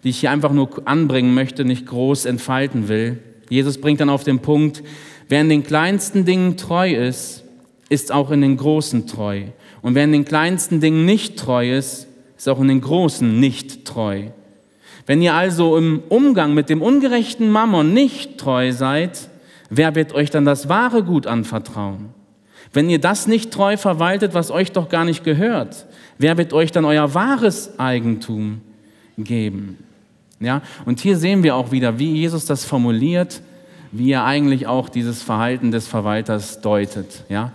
[0.03, 3.19] die ich hier einfach nur anbringen möchte, nicht groß entfalten will.
[3.51, 4.83] Jesus bringt dann auf den Punkt,
[5.33, 7.43] wer in den kleinsten Dingen treu ist,
[7.89, 9.45] ist auch in den großen treu.
[9.81, 13.87] Und wer in den kleinsten Dingen nicht treu ist, ist auch in den großen nicht
[13.87, 14.25] treu.
[15.07, 19.31] Wenn ihr also im Umgang mit dem ungerechten Mammon nicht treu seid,
[19.71, 22.11] wer wird euch dann das wahre Gut anvertrauen?
[22.75, 25.87] Wenn ihr das nicht treu verwaltet, was euch doch gar nicht gehört,
[26.19, 28.61] wer wird euch dann euer wahres Eigentum
[29.17, 29.79] geben?
[30.41, 33.41] Ja, und hier sehen wir auch wieder, wie Jesus das formuliert,
[33.93, 37.25] wie er eigentlich auch dieses Verhalten des Verwalters deutet.
[37.29, 37.53] Ja,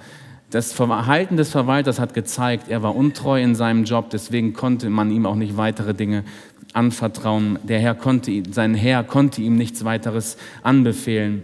[0.50, 5.12] das Verhalten des Verwalters hat gezeigt, er war untreu in seinem Job, deswegen konnte man
[5.12, 6.24] ihm auch nicht weitere Dinge
[6.72, 7.60] anvertrauen.
[7.64, 11.42] Der Herr konnte, sein Herr konnte ihm nichts weiteres anbefehlen.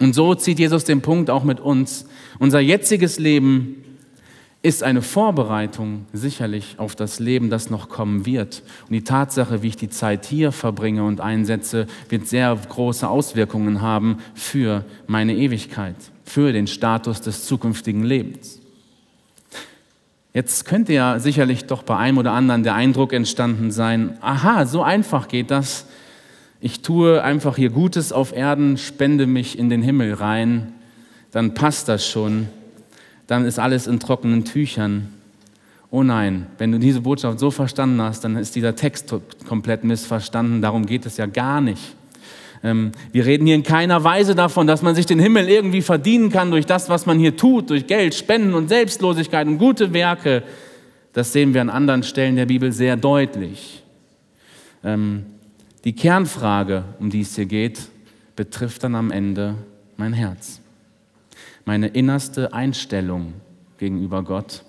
[0.00, 2.06] Und so zieht Jesus den Punkt auch mit uns.
[2.38, 3.82] Unser jetziges Leben
[4.60, 8.62] ist eine Vorbereitung sicherlich auf das Leben, das noch kommen wird.
[8.88, 13.80] Und die Tatsache, wie ich die Zeit hier verbringe und einsetze, wird sehr große Auswirkungen
[13.80, 15.94] haben für meine Ewigkeit,
[16.24, 18.60] für den Status des zukünftigen Lebens.
[20.34, 24.82] Jetzt könnte ja sicherlich doch bei einem oder anderen der Eindruck entstanden sein, aha, so
[24.82, 25.86] einfach geht das,
[26.60, 30.74] ich tue einfach hier Gutes auf Erden, spende mich in den Himmel rein,
[31.30, 32.48] dann passt das schon,
[33.28, 35.10] dann ist alles in trockenen Tüchern.
[35.90, 39.14] Oh nein, wenn du diese Botschaft so verstanden hast, dann ist dieser Text
[39.46, 41.94] komplett missverstanden, darum geht es ja gar nicht.
[42.62, 46.30] Ähm, wir reden hier in keiner Weise davon, dass man sich den Himmel irgendwie verdienen
[46.30, 50.42] kann durch das, was man hier tut, durch Geld, Spenden und Selbstlosigkeit und gute Werke.
[51.12, 53.82] Das sehen wir an anderen Stellen der Bibel sehr deutlich.
[54.82, 55.26] Ähm,
[55.84, 57.80] die Kernfrage, um die es hier geht,
[58.36, 59.54] betrifft dann am Ende
[59.96, 60.60] mein Herz,
[61.68, 63.34] meine innerste Einstellung
[63.76, 64.62] gegenüber Gott.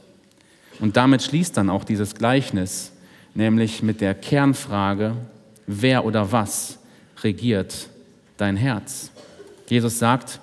[0.82, 2.92] Und damit schließt dann auch dieses Gleichnis,
[3.34, 5.14] nämlich mit der Kernfrage,
[5.66, 6.78] wer oder was
[7.24, 7.88] regiert
[8.36, 9.12] dein Herz?
[9.70, 10.42] Jesus sagt,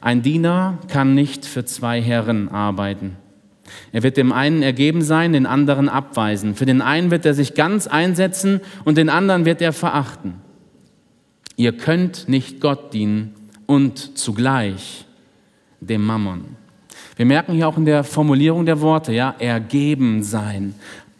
[0.00, 3.16] ein Diener kann nicht für zwei Herren arbeiten.
[3.92, 6.56] Er wird dem einen ergeben sein, den anderen abweisen.
[6.56, 10.40] Für den einen wird er sich ganz einsetzen und den anderen wird er verachten.
[11.54, 13.36] Ihr könnt nicht Gott dienen
[13.66, 15.04] und zugleich
[15.80, 16.56] dem Mammon.
[17.16, 20.74] Wir merken hier auch in der Formulierung der Worte, ja, ergeben sein,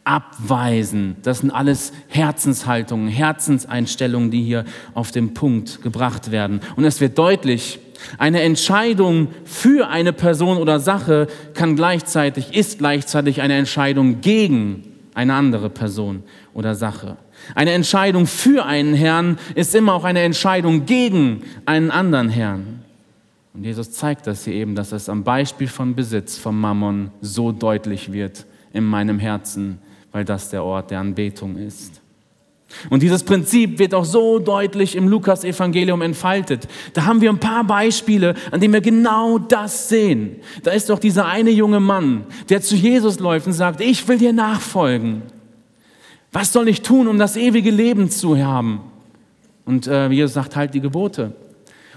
[0.04, 1.16] abweisen.
[1.22, 6.60] Das sind alles Herzenshaltungen, Herzenseinstellungen, die hier auf den Punkt gebracht werden.
[6.76, 7.80] Und es wird deutlich,
[8.16, 15.34] eine Entscheidung für eine Person oder Sache kann gleichzeitig, ist gleichzeitig eine Entscheidung gegen eine
[15.34, 16.22] andere Person
[16.54, 17.16] oder Sache.
[17.54, 22.84] Eine Entscheidung für einen Herrn ist immer auch eine Entscheidung gegen einen anderen Herrn.
[23.58, 27.50] Und Jesus zeigt das hier eben, dass es am Beispiel von Besitz, vom Mammon so
[27.50, 29.78] deutlich wird in meinem Herzen,
[30.12, 32.00] weil das der Ort der Anbetung ist.
[32.88, 36.68] Und dieses Prinzip wird auch so deutlich im Lukas-Evangelium entfaltet.
[36.92, 40.36] Da haben wir ein paar Beispiele, an denen wir genau das sehen.
[40.62, 44.18] Da ist doch dieser eine junge Mann, der zu Jesus läuft und sagt, ich will
[44.18, 45.22] dir nachfolgen.
[46.30, 48.82] Was soll ich tun, um das ewige Leben zu haben?
[49.64, 51.32] Und äh, Jesus sagt, halt die Gebote.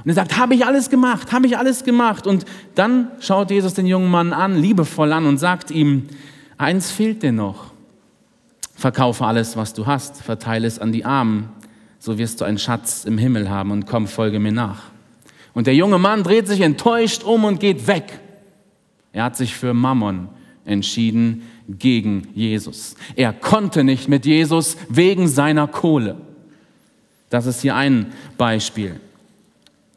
[0.04, 2.26] Und er sagt, habe ich alles gemacht, habe ich alles gemacht.
[2.26, 6.08] Und dann schaut Jesus den jungen Mann an, liebevoll an und sagt ihm,
[6.58, 7.72] eins fehlt dir noch.
[8.76, 11.50] Verkaufe alles, was du hast, verteile es an die Armen,
[12.00, 14.86] so wirst du einen Schatz im Himmel haben und komm, folge mir nach.
[15.54, 18.20] Und der junge Mann dreht sich enttäuscht um und geht weg.
[19.14, 20.30] Er hat sich für Mammon
[20.66, 22.96] entschieden gegen Jesus.
[23.16, 26.18] Er konnte nicht mit Jesus wegen seiner Kohle.
[27.30, 29.00] Das ist hier ein Beispiel.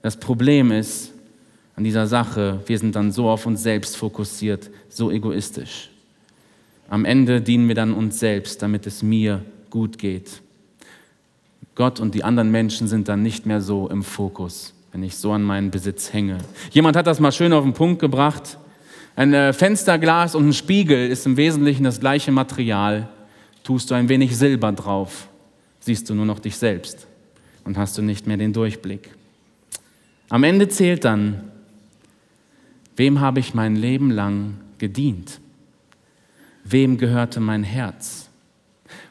[0.04, 1.12] Das Problem ist
[1.76, 5.88] an dieser Sache, wir sind dann so auf uns selbst fokussiert, so egoistisch.
[6.90, 10.42] Am Ende dienen wir dann uns selbst, damit es mir gut geht.
[11.74, 15.32] Gott und die anderen Menschen sind dann nicht mehr so im Fokus, wenn ich so
[15.32, 16.36] an meinen Besitz hänge.
[16.70, 18.58] Jemand hat das mal schön auf den Punkt gebracht.
[19.16, 23.08] Ein äh, Fensterglas und ein Spiegel ist im Wesentlichen das gleiche Material.
[23.62, 25.28] Tust du ein wenig Silber drauf,
[25.80, 27.06] siehst du nur noch dich selbst
[27.64, 29.08] und hast du nicht mehr den Durchblick.
[30.28, 31.50] Am Ende zählt dann,
[32.96, 35.40] wem habe ich mein Leben lang gedient?
[36.64, 38.28] wem gehörte mein Herz?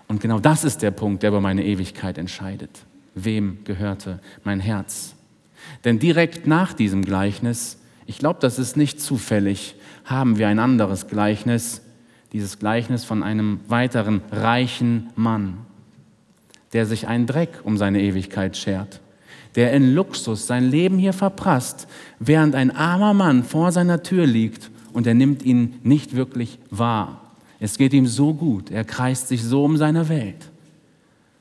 [0.07, 2.85] Und genau das ist der Punkt, der über meine Ewigkeit entscheidet.
[3.15, 5.15] Wem gehörte mein Herz?
[5.85, 11.07] Denn direkt nach diesem Gleichnis, ich glaube, das ist nicht zufällig, haben wir ein anderes
[11.07, 11.81] Gleichnis,
[12.33, 15.59] dieses Gleichnis von einem weiteren reichen Mann,
[16.73, 18.99] der sich einen Dreck um seine Ewigkeit schert,
[19.55, 21.87] der in Luxus sein Leben hier verprasst,
[22.19, 27.21] während ein armer Mann vor seiner Tür liegt und er nimmt ihn nicht wirklich wahr.
[27.59, 30.49] Es geht ihm so gut, er kreist sich so um seine Welt.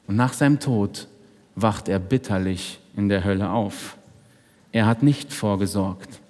[0.06, 1.08] Und nach seinem Tod
[1.54, 3.96] wacht er bitterlich in der Hölle auf.
[4.72, 6.20] Er hat nicht vorgesorgt.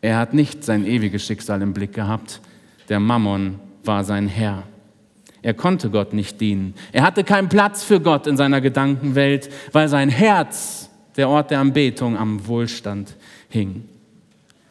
[0.00, 2.40] Er hat nicht sein ewiges Schicksal im Blick gehabt.
[2.88, 4.62] Der Mammon war sein Herr.
[5.42, 6.74] Er konnte Gott nicht dienen.
[6.92, 10.85] Er hatte keinen Platz für Gott in seiner Gedankenwelt, weil sein Herz,
[11.16, 13.16] der Ort der Anbetung, am Wohlstand
[13.48, 13.84] hing.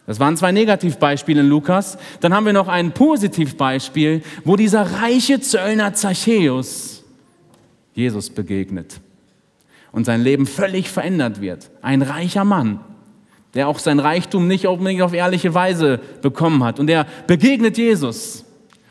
[0.07, 1.97] Das waren zwei Negativbeispiele in Lukas.
[2.19, 7.03] Dann haben wir noch ein Positivbeispiel, wo dieser reiche Zöllner Zachäus
[7.93, 8.99] Jesus begegnet
[9.91, 11.71] und sein Leben völlig verändert wird.
[11.81, 12.81] Ein reicher Mann,
[13.55, 16.79] der auch sein Reichtum nicht unbedingt auf ehrliche Weise bekommen hat.
[16.79, 18.45] Und er begegnet Jesus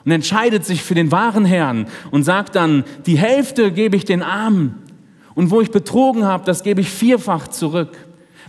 [0.04, 4.22] und entscheidet sich für den wahren Herrn und sagt dann, die Hälfte gebe ich den
[4.22, 4.83] Armen
[5.34, 7.96] und wo ich betrogen habe, das gebe ich vierfach zurück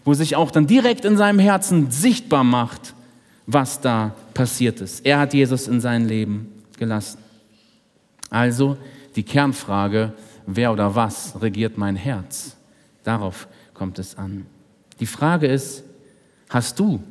[0.06, 2.94] wo sich auch dann direkt in seinem Herzen sichtbar macht,
[3.48, 5.06] was da passiert ist.
[5.06, 7.18] Er hat Jesus in sein Leben gelassen.
[8.30, 8.78] Also
[9.16, 10.14] die Kernfrage,
[10.46, 12.56] wer oder was regiert mein Herz?
[13.04, 14.46] Darauf kommt es an.
[15.00, 15.84] Die Frage ist,
[16.50, 17.02] hast du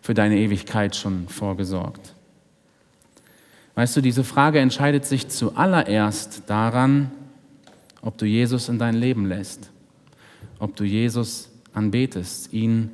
[0.00, 2.14] für deine Ewigkeit schon vorgesorgt?
[3.74, 7.10] Weißt du, diese Frage entscheidet sich zuallererst daran,
[8.06, 9.68] ob du Jesus in dein Leben lässt,
[10.60, 12.92] ob du Jesus anbetest, ihn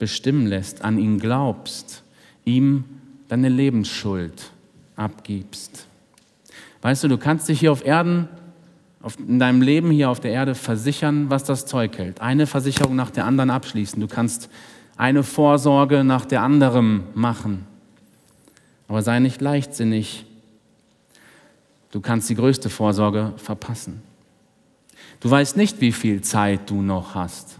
[0.00, 2.02] bestimmen lässt, an ihn glaubst,
[2.44, 2.82] ihm
[3.28, 4.50] deine Lebensschuld
[4.96, 5.86] abgibst.
[6.82, 8.28] Weißt du, du kannst dich hier auf Erden,
[9.00, 12.20] auf, in deinem Leben hier auf der Erde versichern, was das Zeug hält.
[12.20, 14.00] Eine Versicherung nach der anderen abschließen.
[14.00, 14.50] Du kannst
[14.96, 17.64] eine Vorsorge nach der anderen machen.
[18.88, 20.26] Aber sei nicht leichtsinnig.
[21.92, 24.02] Du kannst die größte Vorsorge verpassen.
[25.20, 27.58] Du weißt nicht, wie viel Zeit du noch hast.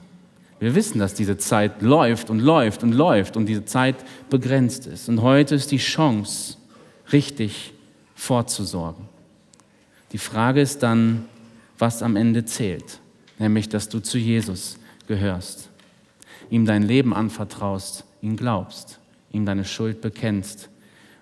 [0.60, 3.96] Wir wissen, dass diese Zeit läuft und läuft und läuft und diese Zeit
[4.28, 5.08] begrenzt ist.
[5.08, 6.56] Und heute ist die Chance,
[7.12, 7.72] richtig
[8.14, 9.06] vorzusorgen.
[10.12, 11.26] Die Frage ist dann,
[11.78, 13.00] was am Ende zählt,
[13.38, 15.70] nämlich dass du zu Jesus gehörst,
[16.50, 18.98] ihm dein Leben anvertraust, ihm glaubst,
[19.32, 20.70] ihm deine Schuld bekennst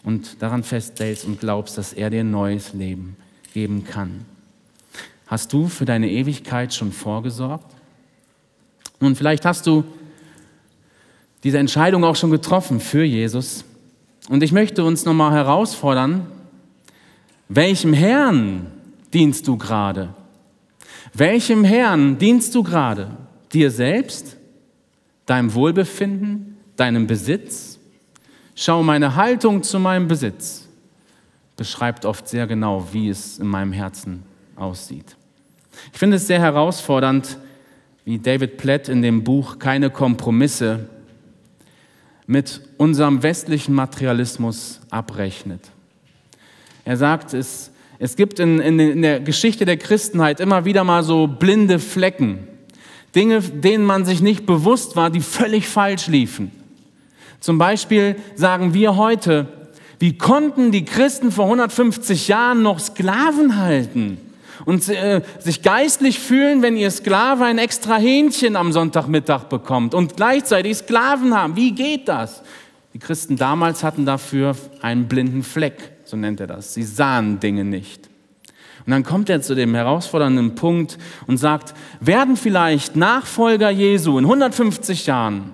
[0.03, 3.17] und daran festhältst und glaubst, dass er dir neues Leben
[3.53, 4.25] geben kann.
[5.27, 7.75] Hast du für deine Ewigkeit schon vorgesorgt?
[9.01, 9.85] Nun, vielleicht hast du
[11.43, 13.65] diese Entscheidung auch schon getroffen für Jesus.
[14.29, 16.27] Und ich möchte uns nochmal herausfordern,
[17.49, 18.73] Welchem Herrn
[19.13, 20.15] dienst du gerade?
[21.15, 23.17] Welchem Herrn dienst du gerade?
[23.53, 24.37] Dir selbst?
[25.27, 26.57] Deinem Wohlbefinden?
[26.77, 27.79] Deinem Besitz?
[28.57, 30.67] Schau, meine Haltung zu meinem Besitz
[31.57, 34.25] beschreibt oft sehr genau, wie es in meinem Herzen
[34.57, 35.17] aussieht.
[35.93, 37.39] Ich finde es sehr herausfordernd,
[38.05, 40.89] wie David Platt in dem Buch Keine Kompromisse
[42.27, 45.61] mit unserem westlichen Materialismus abrechnet.
[46.85, 51.03] Er sagt, es, es gibt in, in, in der Geschichte der Christenheit immer wieder mal
[51.03, 52.47] so blinde Flecken,
[53.15, 56.51] Dinge, denen man sich nicht bewusst war, die völlig falsch liefen.
[57.41, 59.49] Zum Beispiel sagen wir heute,
[59.99, 64.19] wie konnten die Christen vor 150 Jahren noch Sklaven halten
[64.67, 70.17] und äh, sich geistlich fühlen, wenn ihr Sklave ein extra Hähnchen am Sonntagmittag bekommt und
[70.17, 71.57] gleichzeitig Sklaven haben?
[71.57, 72.43] Wie geht das?
[72.93, 76.75] Die Christen damals hatten dafür einen blinden Fleck, so nennt er das.
[76.75, 78.11] Sie sahen Dinge nicht.
[78.85, 84.25] Und dann kommt er zu dem herausfordernden Punkt und sagt, werden vielleicht Nachfolger Jesu in
[84.25, 85.53] 150 Jahren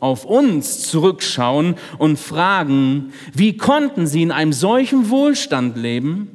[0.00, 6.33] auf uns zurückschauen und fragen, wie konnten sie in einem solchen Wohlstand leben,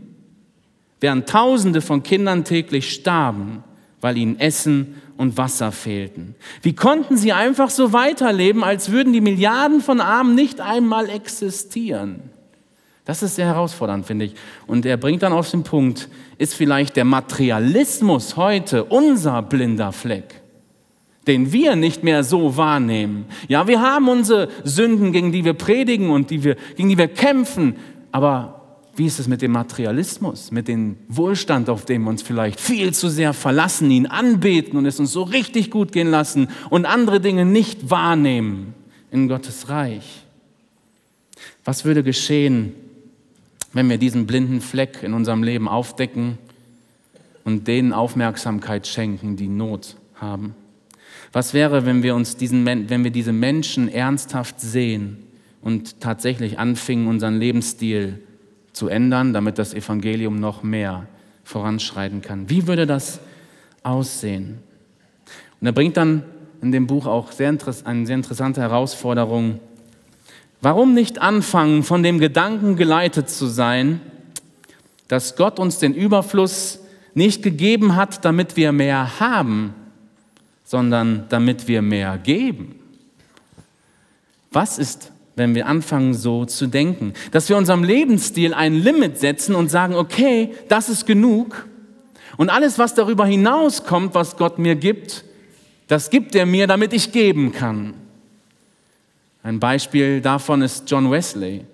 [0.99, 3.63] während Tausende von Kindern täglich starben,
[4.01, 6.35] weil ihnen Essen und Wasser fehlten.
[6.61, 12.21] Wie konnten sie einfach so weiterleben, als würden die Milliarden von Armen nicht einmal existieren?
[13.05, 14.35] Das ist sehr herausfordernd, finde ich.
[14.67, 20.41] Und er bringt dann auf den Punkt, ist vielleicht der Materialismus heute unser blinder Fleck?
[21.27, 23.25] den wir nicht mehr so wahrnehmen.
[23.47, 27.07] Ja, wir haben unsere Sünden, gegen die wir predigen und die wir, gegen die wir
[27.07, 27.75] kämpfen,
[28.11, 28.58] aber
[28.99, 32.93] wie ist es mit dem Materialismus, mit dem Wohlstand, auf dem wir uns vielleicht viel
[32.93, 37.21] zu sehr verlassen, ihn anbeten und es uns so richtig gut gehen lassen und andere
[37.21, 38.73] Dinge nicht wahrnehmen
[39.09, 40.25] in Gottes Reich?
[41.63, 42.73] Was würde geschehen,
[43.71, 46.37] wenn wir diesen blinden Fleck in unserem Leben aufdecken
[47.45, 50.55] und denen Aufmerksamkeit schenken, die Not haben?
[51.31, 55.19] Was wäre, wenn wir uns diesen, wenn wir diese Menschen ernsthaft sehen
[55.61, 58.19] und tatsächlich anfingen, unseren Lebensstil
[58.79, 61.05] zu ändern, damit das Evangelium noch mehr
[61.43, 62.49] voranschreiten kann?
[62.49, 63.19] Wie würde das
[63.83, 64.59] aussehen?
[65.59, 66.23] Und er bringt dann
[66.61, 69.59] in dem Buch auch sehr eine sehr interessante Herausforderung.
[70.61, 73.99] Warum nicht anfangen, von dem Gedanken geleitet zu sein,
[75.09, 76.79] dass Gott uns den Überfluss
[77.13, 79.73] nicht gegeben hat, damit wir mehr haben,
[80.63, 82.79] sondern damit wir mehr geben.
[84.51, 87.13] Was ist, wenn wir anfangen so zu denken?
[87.31, 91.67] Dass wir unserem Lebensstil ein Limit setzen und sagen, okay, das ist genug.
[92.37, 95.23] Und alles, was darüber hinauskommt, was Gott mir gibt,
[95.87, 97.95] das gibt er mir, damit ich geben kann.
[99.41, 101.65] Ein Beispiel davon ist John Wesley.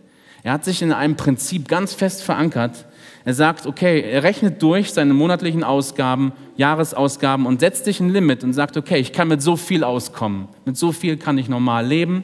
[0.44, 2.86] Er hat sich in einem Prinzip ganz fest verankert,
[3.26, 8.44] er sagt, okay, er rechnet durch seine monatlichen Ausgaben, Jahresausgaben und setzt sich ein Limit
[8.44, 10.48] und sagt, okay, ich kann mit so viel auskommen.
[10.64, 12.24] Mit so viel kann ich normal leben.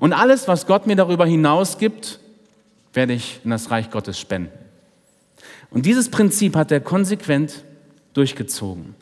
[0.00, 2.20] Und alles, was Gott mir darüber hinaus gibt,
[2.92, 4.52] werde ich in das Reich Gottes spenden.
[5.70, 7.64] Und dieses Prinzip hat er konsequent
[8.12, 8.94] durchgezogen.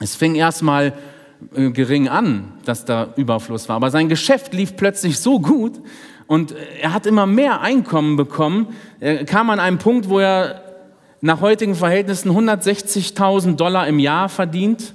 [0.00, 0.92] Es fing erstmal
[1.54, 5.80] äh, gering an, dass da Überfluss war, aber sein Geschäft lief plötzlich so gut,
[6.26, 8.68] und er hat immer mehr Einkommen bekommen.
[9.00, 10.62] Er kam an einen Punkt, wo er
[11.20, 14.94] nach heutigen Verhältnissen 160.000 Dollar im Jahr verdient,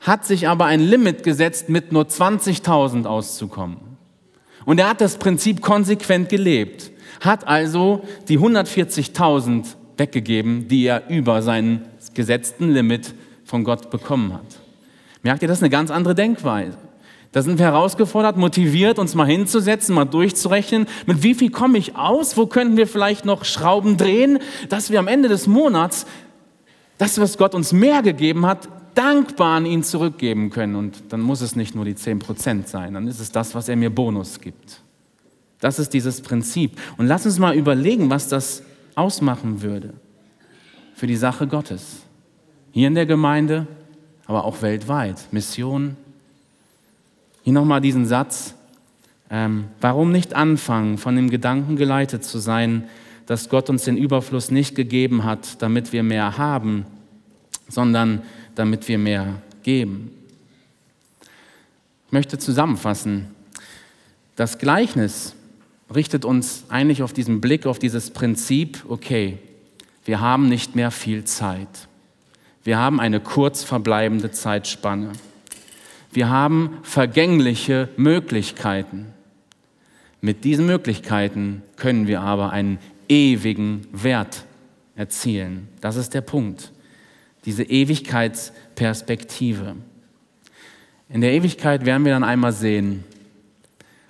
[0.00, 3.78] hat sich aber ein Limit gesetzt, mit nur 20.000 auszukommen.
[4.68, 6.90] Und er hat das Prinzip konsequent gelebt,
[7.20, 9.64] hat also die 140.000
[9.96, 13.14] weggegeben, die er über seinen gesetzten Limit
[13.46, 14.60] von Gott bekommen hat.
[15.22, 16.76] Merkt ihr, das ist eine ganz andere Denkweise.
[17.32, 21.96] Da sind wir herausgefordert, motiviert, uns mal hinzusetzen, mal durchzurechnen, mit wie viel komme ich
[21.96, 24.38] aus, wo könnten wir vielleicht noch Schrauben drehen,
[24.68, 26.04] dass wir am Ende des Monats
[26.98, 30.74] das, was Gott uns mehr gegeben hat, dankbar an ihn zurückgeben können.
[30.74, 33.76] Und dann muss es nicht nur die 10% sein, dann ist es das, was er
[33.76, 34.80] mir Bonus gibt.
[35.60, 36.72] Das ist dieses Prinzip.
[36.96, 38.62] Und lass uns mal überlegen, was das
[38.96, 39.94] ausmachen würde
[40.94, 42.02] für die Sache Gottes.
[42.72, 43.68] Hier in der Gemeinde,
[44.26, 45.28] aber auch weltweit.
[45.30, 45.96] Mission,
[47.44, 48.54] hier nochmal diesen Satz.
[49.30, 52.88] Ähm, warum nicht anfangen, von dem Gedanken geleitet zu sein,
[53.26, 56.86] dass Gott uns den Überfluss nicht gegeben hat, damit wir mehr haben,
[57.68, 58.22] sondern
[58.58, 60.10] damit wir mehr geben?
[62.06, 63.28] Ich möchte zusammenfassen.
[64.34, 65.34] Das Gleichnis
[65.94, 69.38] richtet uns eigentlich auf diesen Blick, auf dieses Prinzip, okay,
[70.04, 71.68] wir haben nicht mehr viel Zeit.
[72.64, 75.12] Wir haben eine kurz verbleibende Zeitspanne.
[76.10, 79.06] Wir haben vergängliche Möglichkeiten.
[80.20, 82.78] Mit diesen Möglichkeiten können wir aber einen
[83.08, 84.44] ewigen Wert
[84.96, 85.68] erzielen.
[85.80, 86.72] Das ist der Punkt.
[87.48, 89.76] Diese Ewigkeitsperspektive.
[91.08, 93.04] In der Ewigkeit werden wir dann einmal sehen,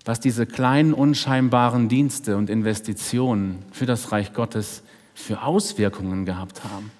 [0.04, 4.82] was diese kleinen unscheinbaren Dienste und Investitionen für das Reich Gottes
[5.14, 6.90] für Auswirkungen gehabt haben.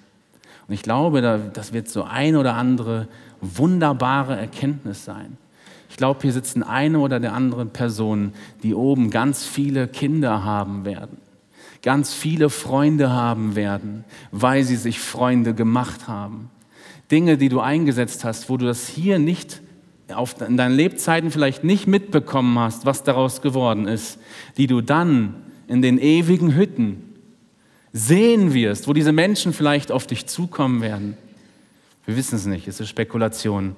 [0.69, 3.09] Und ich glaube, das wird so ein oder andere
[3.41, 5.35] wunderbare Erkenntnis sein.
[5.89, 8.31] Ich glaube, hier sitzen eine oder der andere Person,
[8.63, 11.17] die oben ganz viele Kinder haben werden,
[11.81, 16.49] ganz viele Freunde haben werden, weil sie sich Freunde gemacht haben.
[17.11, 19.61] Dinge, die du eingesetzt hast, wo du das hier nicht
[20.13, 24.19] auf, in deinen Lebzeiten vielleicht nicht mitbekommen hast, was daraus geworden ist,
[24.57, 25.35] die du dann
[25.67, 27.03] in den ewigen Hütten
[27.93, 31.17] sehen wirst, wo diese Menschen vielleicht auf dich zukommen werden.
[32.05, 33.75] Wir wissen es nicht, es ist Spekulation,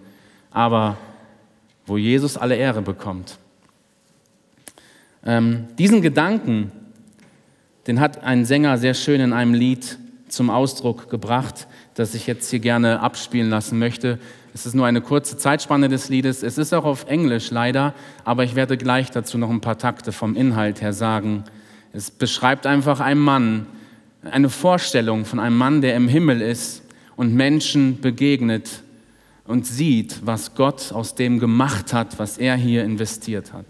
[0.52, 0.98] aber
[1.86, 3.38] wo Jesus alle Ehre bekommt.
[5.26, 6.72] Ähm, diesen Gedanken,
[7.88, 12.50] den hat ein Sänger sehr schön in einem Lied zum Ausdruck gebracht, das ich jetzt
[12.50, 14.20] hier gerne abspielen lassen möchte.
[14.54, 16.44] Es ist nur eine kurze Zeitspanne des Liedes.
[16.44, 20.12] Es ist auch auf Englisch leider, aber ich werde gleich dazu noch ein paar Takte
[20.12, 21.44] vom Inhalt her sagen.
[21.94, 23.68] Es beschreibt einfach einen Mann,
[24.24, 26.84] eine Vorstellung von einem Mann, der im Himmel ist
[27.16, 28.84] und Menschen begegnet
[29.46, 33.66] und sieht, was Gott aus dem gemacht hat, was er hier investiert hat.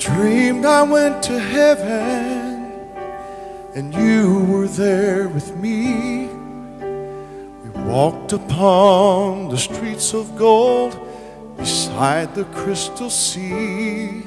[0.00, 2.72] Dreamed I went to heaven
[3.74, 6.26] and you were there with me.
[7.62, 10.98] We walked upon the streets of gold
[11.56, 14.22] beside the crystal sea.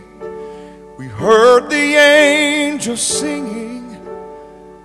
[0.98, 4.00] We heard the angels singing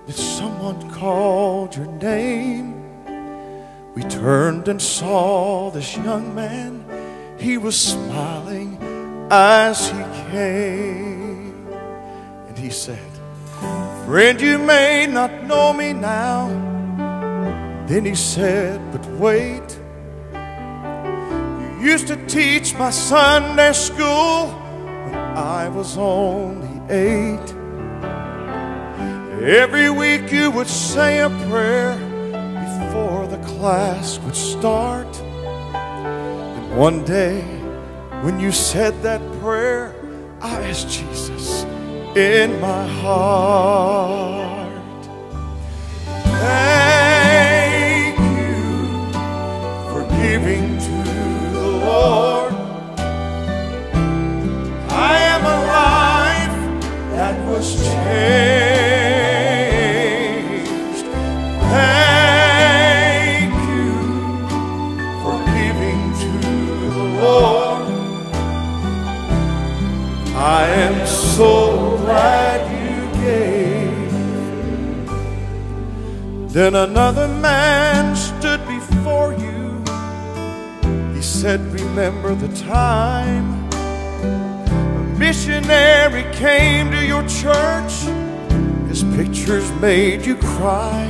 [0.07, 2.73] that someone called your name.
[3.93, 6.83] We turned and saw this young man.
[7.39, 8.68] He was smiling
[9.29, 11.67] as he came.
[12.47, 12.99] And he said,
[14.05, 16.47] Friend, you may not know me now.
[17.87, 19.79] Then he said, But wait.
[21.79, 27.55] You used to teach my Sunday school when I was only eight.
[29.41, 31.95] Every week you would say a prayer
[32.89, 35.07] before the class would start.
[35.73, 37.58] And one day,
[38.23, 39.95] when you said that prayer,
[40.41, 41.63] I asked Jesus
[42.15, 44.69] in my heart.
[46.39, 49.11] Thank you
[49.89, 50.95] for giving to
[51.53, 52.53] the Lord.
[54.89, 56.57] I am a life
[57.13, 58.88] that was changed.
[76.59, 79.81] Then another man stood before you.
[81.15, 83.69] He said, Remember the time
[84.19, 87.93] a missionary came to your church.
[88.89, 91.07] His pictures made you cry.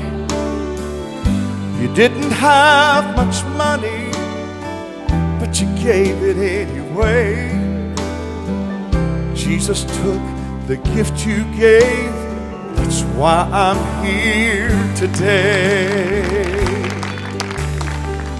[1.81, 4.11] You didn't have much money,
[5.39, 7.49] but you gave it anyway.
[9.33, 10.21] Jesus took
[10.67, 12.18] the gift you gave.
[13.19, 16.21] Why I'm here today.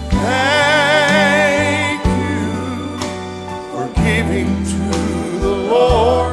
[0.09, 2.97] Thank you
[3.73, 4.83] for giving to
[5.41, 6.28] the Lord.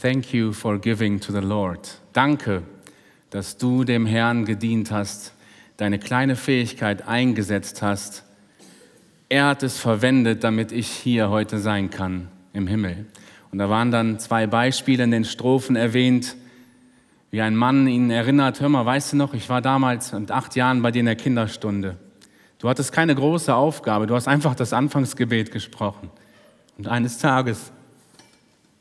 [0.00, 1.98] Thank you for giving to the Lord.
[2.14, 2.62] Danke,
[3.28, 5.34] dass du dem Herrn gedient hast,
[5.76, 8.24] deine kleine Fähigkeit eingesetzt hast.
[9.28, 13.04] Er hat es verwendet, damit ich hier heute sein kann im Himmel.
[13.52, 16.34] Und da waren dann zwei Beispiele in den Strophen erwähnt,
[17.30, 20.56] wie ein Mann ihn erinnert, hör mal, weißt du noch, ich war damals mit acht
[20.56, 21.96] Jahren bei dir in der Kinderstunde.
[22.58, 26.08] Du hattest keine große Aufgabe, du hast einfach das Anfangsgebet gesprochen.
[26.78, 27.70] Und eines Tages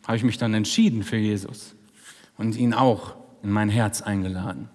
[0.10, 1.76] habe ich mich dann entschieden für Jesus
[2.36, 4.68] und ihn auch in mein Herz eingeladen.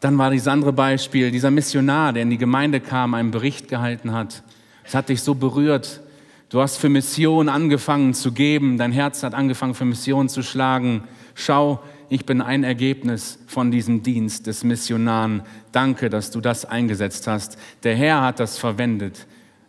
[0.00, 4.12] Dann war dieses andere Beispiel, dieser Missionar, der in die Gemeinde kam, einen Bericht gehalten
[4.12, 4.42] hat.
[4.82, 6.00] Es hat dich so berührt,
[6.48, 11.02] Du hast für Mission angefangen zu geben, dein Herz hat angefangen für Mission zu schlagen.
[11.34, 15.42] Schau, ich bin ein Ergebnis von diesem Dienst des Missionaren.
[15.72, 17.58] Danke, dass du das eingesetzt hast.
[17.82, 19.26] Der Herr hat das verwendet,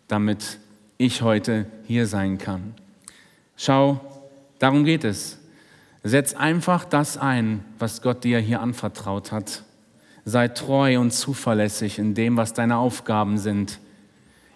[0.08, 0.60] damit
[1.00, 2.76] ich heute hier sein kann.
[3.58, 4.00] Schau,
[4.60, 5.38] darum geht es.
[6.04, 9.64] Setz einfach das ein, was Gott dir hier anvertraut hat.
[10.26, 13.80] Sei treu und zuverlässig in dem, was deine Aufgaben sind.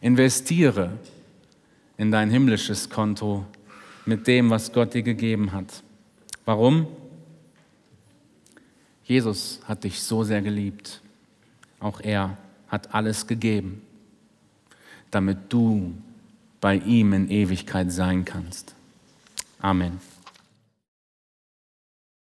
[0.01, 0.91] Investiere
[1.97, 3.45] in dein himmlisches Konto
[4.05, 5.83] mit dem, was Gott dir gegeben hat.
[6.45, 6.87] Warum?
[9.03, 11.01] Jesus hat dich so sehr geliebt.
[11.79, 12.37] Auch er
[12.67, 13.81] hat alles gegeben,
[15.09, 15.93] damit du
[16.61, 18.75] bei ihm in Ewigkeit sein kannst.
[19.63, 20.10] Amen.